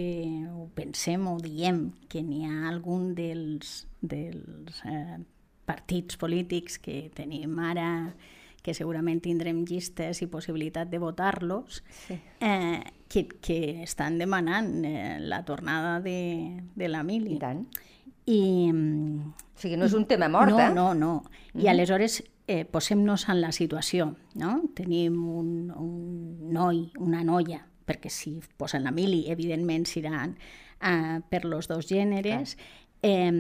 ho 0.51 0.69
pensem 0.77 1.25
o 1.31 1.39
diem, 1.41 1.87
que 2.13 2.21
n'hi 2.21 2.45
ha 2.45 2.69
algun 2.69 3.15
dels, 3.17 3.85
dels 4.05 4.83
eh, 4.85 5.23
partits 5.65 6.21
polítics 6.21 6.77
que 6.83 7.09
tenim 7.17 7.57
ara 7.65 7.89
que 8.65 8.73
segurament 8.77 9.21
tindrem 9.25 9.63
llistes 9.69 10.23
i 10.25 10.29
possibilitat 10.33 10.89
de 10.89 11.01
votar-los, 11.01 11.83
sí. 12.07 12.17
eh, 12.41 12.81
que, 13.13 13.27
que 13.45 13.59
estan 13.85 14.17
demanant 14.21 14.71
eh, 14.89 15.19
la 15.21 15.43
tornada 15.45 15.99
de, 16.05 16.63
de 16.73 16.89
la 16.89 17.03
mili. 17.05 17.37
I 17.37 17.43
tant. 17.43 17.67
I, 18.25 18.41
o 18.73 19.61
sigui, 19.61 19.77
no 19.77 19.85
és 19.85 19.97
un 19.97 20.07
tema 20.09 20.31
mort, 20.33 20.55
no, 20.55 20.61
eh? 20.61 20.71
No, 20.73 20.93
no, 20.93 21.01
no. 21.01 21.13
Mm 21.25 21.61
-hmm. 21.61 21.65
I 21.65 21.69
aleshores 21.69 22.23
eh, 22.47 22.65
posem-nos 22.65 23.29
en 23.29 23.41
la 23.41 23.53
situació, 23.53 24.15
no? 24.41 24.57
Tenim 24.77 25.17
un, 25.29 25.71
un 25.71 26.53
noi, 26.53 26.87
una 27.01 27.25
noia, 27.25 27.63
perquè 27.85 28.11
si 28.13 28.39
posen 28.59 28.85
la 28.85 28.93
mili, 28.95 29.25
evidentment 29.33 29.87
seran 29.89 30.37
eh, 30.81 31.21
per 31.31 31.45
los 31.45 31.69
dos 31.69 31.89
gèneres, 31.89 32.57
eh, 33.03 33.33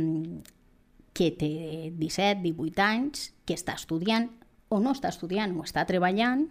que 1.14 1.30
té 1.38 1.92
17, 1.94 2.42
18 2.42 2.82
anys, 2.82 3.28
que 3.46 3.54
està 3.54 3.76
estudiant, 3.78 4.32
o 4.74 4.80
no 4.82 4.94
està 4.94 5.12
estudiant 5.12 5.52
o 5.54 5.64
està 5.64 5.84
treballant 5.86 6.48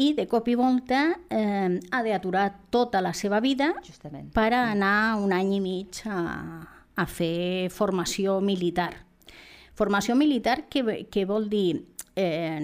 i 0.00 0.12
de 0.16 0.26
cop 0.30 0.48
i 0.48 0.56
volta 0.56 1.02
eh, 1.28 1.78
ha 1.90 2.02
d'aturar 2.06 2.46
tota 2.72 3.02
la 3.04 3.12
seva 3.12 3.40
vida 3.44 3.74
Justament. 3.84 4.30
per 4.32 4.52
anar 4.56 5.18
un 5.20 5.34
any 5.36 5.56
i 5.58 5.60
mig 5.60 6.00
a, 6.06 6.20
a 6.96 7.06
fer 7.06 7.68
formació 7.74 8.38
militar. 8.40 8.94
Formació 9.80 10.12
militar 10.12 10.66
que, 10.68 11.06
que 11.08 11.24
vol 11.24 11.48
dir 11.48 11.80
eh, 12.20 12.60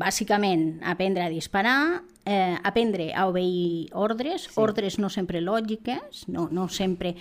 bàsicament 0.00 0.80
aprendre 0.88 1.26
a 1.26 1.28
disparar, 1.28 2.02
eh, 2.24 2.56
aprendre 2.64 3.10
a 3.14 3.26
obeir 3.28 3.90
ordres, 3.92 4.46
sí. 4.48 4.54
ordres 4.56 4.98
no 4.98 5.10
sempre 5.10 5.40
lògiques, 5.40 6.24
no, 6.28 6.48
no 6.50 6.68
sempre, 6.68 7.14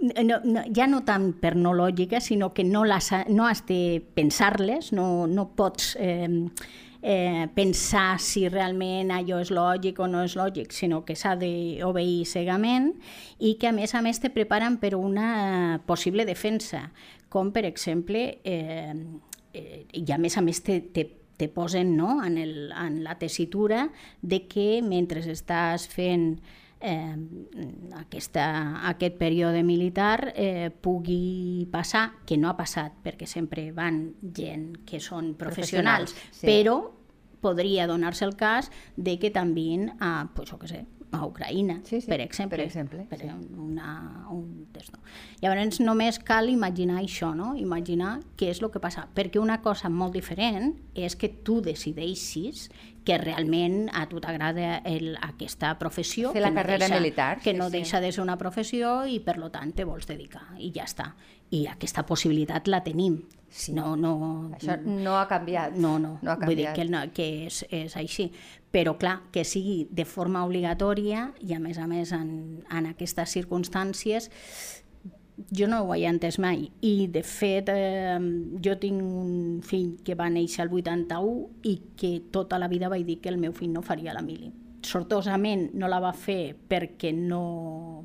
no, 0.00 0.40
no, 0.42 0.64
ja 0.74 0.88
no 0.90 1.04
tant 1.06 1.32
per 1.38 1.54
no 1.56 1.74
lògiques, 1.76 2.30
sinó 2.32 2.52
que 2.54 2.64
no, 2.64 2.84
les, 2.84 3.10
no 3.28 3.46
has 3.46 3.64
de 3.68 4.02
pensar-les, 4.14 4.92
no, 4.92 5.26
no 5.26 5.50
pots 5.54 5.94
eh, 6.00 6.28
eh, 7.04 7.48
pensar 7.52 8.16
si 8.18 8.46
realment 8.48 9.12
allò 9.12 9.42
és 9.44 9.50
lògic 9.52 9.98
o 10.00 10.08
no 10.08 10.22
és 10.24 10.38
lògic, 10.40 10.72
sinó 10.72 11.02
que 11.04 11.12
s'ha 11.20 11.34
d'obeir 11.36 12.24
cegament 12.24 12.94
i 13.38 13.58
que 13.60 13.68
a 13.68 13.74
més 13.76 13.92
a 13.92 14.00
més 14.00 14.22
te 14.22 14.32
preparen 14.32 14.78
per 14.80 14.94
una 14.96 15.82
possible 15.84 16.24
defensa, 16.24 16.86
com 17.28 17.52
per 17.52 17.66
exemple, 17.68 18.24
eh, 18.42 18.96
eh, 19.52 19.84
i 19.92 20.06
a 20.08 20.18
més 20.18 20.38
a 20.40 20.42
més 20.46 20.64
te, 20.64 20.80
te 20.80 21.10
te 21.34 21.48
posen 21.48 21.96
no, 21.96 22.24
en, 22.24 22.38
el, 22.38 22.70
en 22.78 23.00
la 23.02 23.16
tessitura 23.18 23.88
de 24.22 24.44
que 24.46 24.78
mentre 24.86 25.18
estàs 25.32 25.88
fent 25.90 26.36
eh, 26.84 27.16
aquesta, 27.98 28.44
aquest 28.90 29.16
període 29.18 29.62
militar 29.64 30.32
eh, 30.36 30.68
pugui 30.70 31.66
passar, 31.72 32.20
que 32.26 32.36
no 32.36 32.50
ha 32.50 32.56
passat 32.58 33.00
perquè 33.04 33.26
sempre 33.30 33.70
van 33.72 34.04
gent 34.20 34.84
que 34.86 35.00
són 35.00 35.32
professionals, 35.40 36.12
professionals 36.12 36.40
sí. 36.40 36.46
però 36.46 36.76
podria 37.44 37.86
donar-se 37.86 38.24
el 38.24 38.36
cas 38.40 38.70
de 38.96 39.18
que 39.20 39.30
també 39.32 39.66
a, 40.00 40.30
pues, 40.32 40.48
jo 40.48 40.60
què 40.60 40.70
sé, 40.70 40.84
a 41.14 41.26
Ucraïna, 41.26 41.80
sí, 41.84 42.00
sí, 42.00 42.08
per 42.10 42.20
exemple. 42.20 42.58
Per 42.58 42.66
exemple, 42.66 43.04
per 43.10 43.20
sí. 43.20 43.28
una, 43.28 44.26
un 44.34 44.66
testo. 44.74 44.98
Llavors 45.42 45.80
només 45.80 46.18
cal 46.18 46.50
imaginar 46.52 47.00
això, 47.02 47.32
no? 47.36 47.54
imaginar 47.58 48.18
què 48.38 48.50
és 48.52 48.62
el 48.62 48.70
que 48.74 48.82
passa, 48.82 49.06
perquè 49.14 49.40
una 49.42 49.60
cosa 49.62 49.90
molt 49.92 50.16
diferent 50.16 50.74
és 50.94 51.16
que 51.16 51.30
tu 51.30 51.60
decideixis 51.64 52.68
que 53.04 53.18
realment 53.20 53.90
a 53.92 54.06
tu 54.08 54.20
t'agrada 54.24 54.80
aquesta 55.26 55.74
professió, 55.78 56.32
Fer 56.32 56.40
la 56.40 56.48
que 56.48 56.56
no 56.56 56.62
carrera 56.62 56.86
deixa, 56.88 57.00
militar, 57.00 57.30
que 57.44 57.52
sí, 57.52 57.58
no 57.58 57.68
sí. 57.68 57.78
deixa 57.78 58.00
de 58.00 58.10
ser 58.12 58.24
una 58.24 58.38
professió 58.40 59.04
i 59.04 59.20
per 59.20 59.36
lo 59.38 59.50
tant 59.52 59.74
te 59.76 59.84
vols 59.84 60.08
dedicar 60.08 60.46
i 60.58 60.72
ja 60.74 60.88
està. 60.88 61.12
I 61.54 61.64
aquesta 61.70 62.02
possibilitat 62.08 62.68
la 62.68 62.82
tenim. 62.84 63.20
Sí. 63.54 63.70
No, 63.76 63.92
no, 63.94 64.50
Això 64.56 64.74
no 64.82 65.14
ha 65.14 65.28
canviat. 65.30 65.76
no, 65.78 65.92
no, 66.02 66.16
no 66.20 66.30
ha 66.32 66.38
vull 66.40 66.56
dir 66.58 66.64
canviat. 66.66 66.74
que, 66.74 66.84
no, 66.90 67.02
que 67.14 67.26
és, 67.46 67.60
és 67.70 67.94
així. 68.00 68.32
Però, 68.74 68.96
clar, 68.98 69.20
que 69.30 69.44
sigui 69.46 69.84
de 69.94 70.02
forma 70.04 70.42
obligatòria 70.42 71.28
i, 71.38 71.52
a 71.54 71.60
més 71.62 71.78
a 71.78 71.86
més, 71.86 72.10
en, 72.16 72.64
en 72.66 72.88
aquestes 72.90 73.30
circumstàncies, 73.36 74.26
jo 75.54 75.68
no 75.70 75.84
ho 75.84 75.94
he 75.94 76.02
entès 76.10 76.40
mai. 76.42 76.66
I, 76.82 77.06
de 77.14 77.22
fet, 77.22 77.70
eh, 77.70 78.18
jo 78.64 78.74
tinc 78.82 78.98
un 79.02 79.62
fill 79.62 80.00
que 80.02 80.18
va 80.18 80.26
néixer 80.30 80.66
el 80.66 80.74
81 80.74 81.62
i 81.70 81.76
que 81.94 82.16
tota 82.34 82.58
la 82.58 82.66
vida 82.70 82.90
vaig 82.90 83.06
dir 83.06 83.20
que 83.22 83.30
el 83.30 83.38
meu 83.38 83.54
fill 83.54 83.70
no 83.74 83.82
faria 83.86 84.14
la 84.14 84.22
mili. 84.26 84.50
Sortosament 84.84 85.70
no 85.78 85.86
la 85.88 86.00
va 86.02 86.12
fer 86.12 86.56
perquè 86.68 87.14
no 87.14 88.04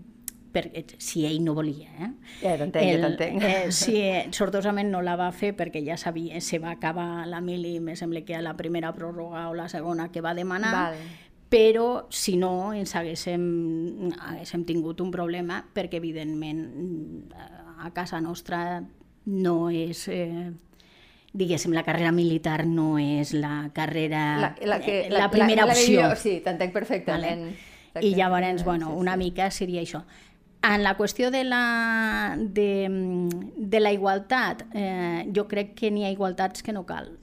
perquè, 0.53 0.83
si 0.97 1.25
ell 1.27 1.39
no 1.45 1.53
volia. 1.57 1.89
Eh? 1.99 2.09
Ja 2.41 2.55
t'entenc, 2.57 2.89
ja 2.89 2.99
t'entenc. 3.03 3.43
Eh, 3.43 3.71
sí, 3.75 3.95
eh, 4.01 4.27
sortosament 4.35 4.89
no 4.91 5.01
la 5.05 5.15
va 5.19 5.31
fer 5.31 5.53
perquè 5.57 5.83
ja 5.85 5.97
sabia, 5.97 6.39
se 6.41 6.59
va 6.59 6.71
acabar 6.71 7.25
la 7.27 7.41
mili, 7.41 7.79
me 7.79 7.95
sembla 7.95 8.21
que 8.25 8.35
a 8.35 8.41
la 8.41 8.55
primera 8.57 8.93
pròrroga 8.93 9.47
o 9.49 9.53
la 9.57 9.69
segona 9.69 10.09
que 10.11 10.21
va 10.21 10.33
demanar, 10.33 10.73
Val. 10.73 11.03
però 11.49 12.07
si 12.09 12.35
no 12.37 12.73
ens 12.73 12.95
haguéssim, 12.95 14.11
haguéssim 14.19 14.65
tingut 14.65 15.01
un 15.01 15.11
problema 15.11 15.63
perquè 15.73 15.97
evidentment 16.01 16.65
a 17.79 17.91
casa 17.93 18.19
nostra 18.21 18.83
no 19.25 19.69
és... 19.69 20.07
Eh, 20.07 20.49
diguéssim, 21.29 21.73
la 21.77 21.83
carrera 21.85 22.09
militar 22.11 22.63
no 22.65 22.97
és 22.97 23.35
la 23.37 23.69
carrera, 23.73 24.21
La, 24.41 24.55
la, 24.65 24.79
que, 24.81 24.95
eh, 25.05 25.09
la 25.13 25.27
primera 25.29 25.61
la, 25.61 25.67
la 25.67 25.73
opció. 25.77 25.99
millor, 26.01 26.15
sí, 26.17 26.39
t'entenc 26.43 26.73
perfectament. 26.73 27.43
Vale. 27.93 28.05
I 28.05 28.15
llavors, 28.15 28.63
bueno, 28.63 28.89
Sí, 28.89 28.97
una 28.97 29.15
mica 29.17 29.51
seria 29.51 29.81
això. 29.81 30.03
En 30.61 30.83
la 30.83 30.97
qüestió 30.97 31.29
de 31.31 31.45
la, 31.47 32.35
de, 32.37 32.89
de 33.55 33.79
la 33.79 33.93
igualtat, 33.95 34.65
eh, 34.75 35.23
jo 35.35 35.47
crec 35.47 35.73
que 35.79 35.91
n'hi 35.91 36.03
ha 36.03 36.11
igualtats 36.11 36.63
que 36.65 36.75
no 36.75 36.83
cal. 36.85 37.13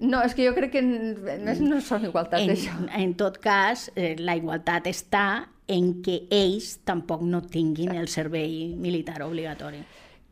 No, 0.00 0.22
és 0.24 0.32
que 0.32 0.46
jo 0.46 0.54
crec 0.56 0.72
que 0.78 0.82
més 0.82 1.60
no 1.60 1.80
són 1.84 2.06
igualtats, 2.08 2.46
En, 2.46 2.54
això. 2.54 2.76
en 2.96 3.12
tot 3.20 3.36
cas, 3.44 3.90
eh, 4.00 4.14
la 4.16 4.38
igualtat 4.40 4.88
està 4.88 5.26
en 5.68 6.00
que 6.02 6.22
ells 6.32 6.78
tampoc 6.88 7.20
no 7.22 7.42
tinguin 7.44 7.92
el 7.94 8.08
servei 8.08 8.72
militar 8.80 9.20
obligatori. 9.26 9.82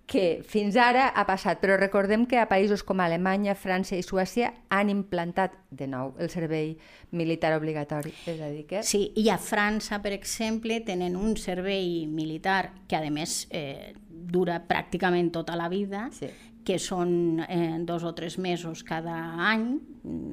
Que 0.09 0.40
fins 0.49 0.77
ara 0.81 1.11
ha 1.12 1.27
passat, 1.29 1.61
però 1.61 1.77
recordem 1.77 2.25
que 2.27 2.38
a 2.40 2.47
països 2.49 2.81
com 2.83 3.03
Alemanya, 3.05 3.53
França 3.55 3.92
i 3.99 4.03
Suècia 4.03 4.55
han 4.73 4.88
implantat 4.88 5.53
de 5.68 5.87
nou 5.87 6.14
el 6.18 6.31
servei 6.33 6.79
militar 7.12 7.53
obligatori. 7.59 8.14
És 8.25 8.40
a 8.40 8.49
dir, 8.49 8.64
que... 8.71 8.81
Sí, 8.88 9.12
i 9.21 9.29
a 9.29 9.37
França, 9.37 10.01
per 10.01 10.14
exemple, 10.16 10.81
tenen 10.87 11.16
un 11.16 11.37
servei 11.37 12.07
militar 12.09 12.73
que, 12.88 12.97
a 12.97 13.12
més, 13.12 13.42
eh, 13.53 13.92
dura 14.09 14.62
pràcticament 14.68 15.29
tota 15.33 15.57
la 15.61 15.68
vida, 15.68 16.09
Sí. 16.16 16.33
que 16.64 16.78
són 16.78 17.41
eh, 17.49 17.76
dos 17.80 18.03
o 18.05 18.14
tres 18.16 18.39
mesos 18.39 18.82
cada 18.85 19.14
any, 19.53 19.78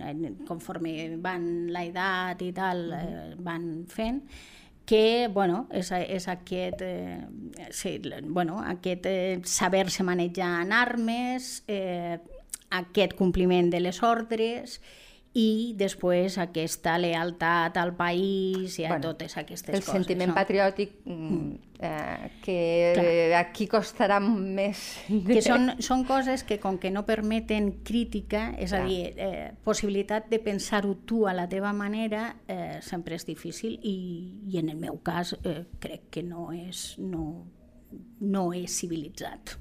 eh, 0.04 0.34
conforme 0.48 1.16
van 1.24 1.72
la 1.72 1.84
edat 1.84 2.42
i 2.44 2.52
tal, 2.56 2.92
eh, 2.92 3.36
van 3.40 3.86
fent, 3.88 4.24
que 4.86 5.28
bueno, 5.34 5.66
és, 5.74 5.90
és 5.92 6.28
aquest, 6.30 6.82
eh, 6.82 7.26
sí, 7.72 7.98
bueno, 8.24 8.62
aquest 8.62 9.06
eh, 9.10 9.42
saber-se 9.44 10.04
manejar 10.04 10.62
en 10.62 10.74
armes, 10.74 11.64
eh, 11.68 12.20
aquest 12.70 13.16
compliment 13.18 13.72
de 13.74 13.82
les 13.82 14.02
ordres 14.04 14.80
i 15.36 15.74
després 15.76 16.38
aquesta 16.40 16.94
lealtat 16.96 17.76
al 17.78 17.92
país 17.98 18.78
i 18.80 18.86
a 18.88 18.94
bueno, 18.94 19.10
totes 19.10 19.36
aquestes 19.36 19.74
el 19.74 19.82
coses. 19.82 19.90
El 19.92 20.04
sentiment 20.06 20.32
no? 20.32 20.36
patriòtic 20.38 20.94
mm, 21.04 21.50
eh, 21.84 22.30
que 22.46 22.60
Clar. 22.96 23.42
aquí 23.42 23.68
costarà 23.68 24.22
més... 24.24 24.86
De... 25.10 25.36
Que 25.36 25.44
són, 25.44 25.74
són 25.84 26.06
coses 26.08 26.46
que 26.48 26.56
com 26.64 26.80
que 26.80 26.94
no 26.94 27.04
permeten 27.08 27.74
crítica, 27.84 28.48
és 28.56 28.72
Clar. 28.72 28.86
a 28.86 28.88
dir, 28.88 29.02
eh, 29.20 29.52
possibilitat 29.68 30.32
de 30.32 30.40
pensar-ho 30.40 30.96
tu 31.04 31.26
a 31.28 31.36
la 31.36 31.50
teva 31.52 31.74
manera, 31.76 32.30
eh, 32.48 32.80
sempre 32.86 33.20
és 33.20 33.28
difícil 33.28 33.76
i, 33.84 33.98
i 34.48 34.64
en 34.64 34.72
el 34.72 34.80
meu 34.80 35.02
cas 35.04 35.36
eh, 35.44 35.66
crec 35.84 36.08
que 36.16 36.24
no 36.24 36.48
és, 36.56 36.94
no, 37.04 37.28
no 38.24 38.48
és 38.56 38.80
civilitzat. 38.80 39.58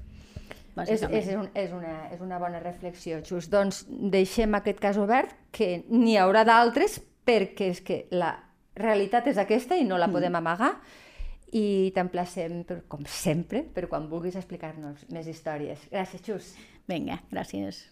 És, 0.83 1.05
és, 1.07 1.29
un, 1.31 1.47
és, 1.55 1.71
una, 1.71 1.93
és 2.11 2.19
una 2.21 2.39
bona 2.41 2.59
reflexió, 2.59 3.21
Just. 3.23 3.51
Doncs 3.53 3.85
deixem 3.87 4.57
aquest 4.57 4.81
cas 4.83 4.99
obert, 4.99 5.31
que 5.55 5.85
n'hi 5.87 6.17
haurà 6.19 6.43
d'altres, 6.47 6.99
perquè 7.25 7.71
és 7.71 7.81
que 7.85 8.01
la 8.11 8.33
realitat 8.75 9.31
és 9.31 9.39
aquesta 9.39 9.79
i 9.79 9.87
no 9.87 9.95
la 9.95 10.09
mm. 10.09 10.17
podem 10.19 10.35
amagar, 10.41 10.73
i 11.55 11.93
t'emplacem, 11.95 12.63
com 12.91 13.07
sempre, 13.07 13.63
per 13.63 13.87
quan 13.87 14.09
vulguis 14.11 14.35
explicar-nos 14.35 15.07
més 15.15 15.31
històries. 15.31 15.87
Gràcies, 15.93 16.27
Xus. 16.27 16.55
Vinga, 16.91 17.21
gràcies. 17.31 17.85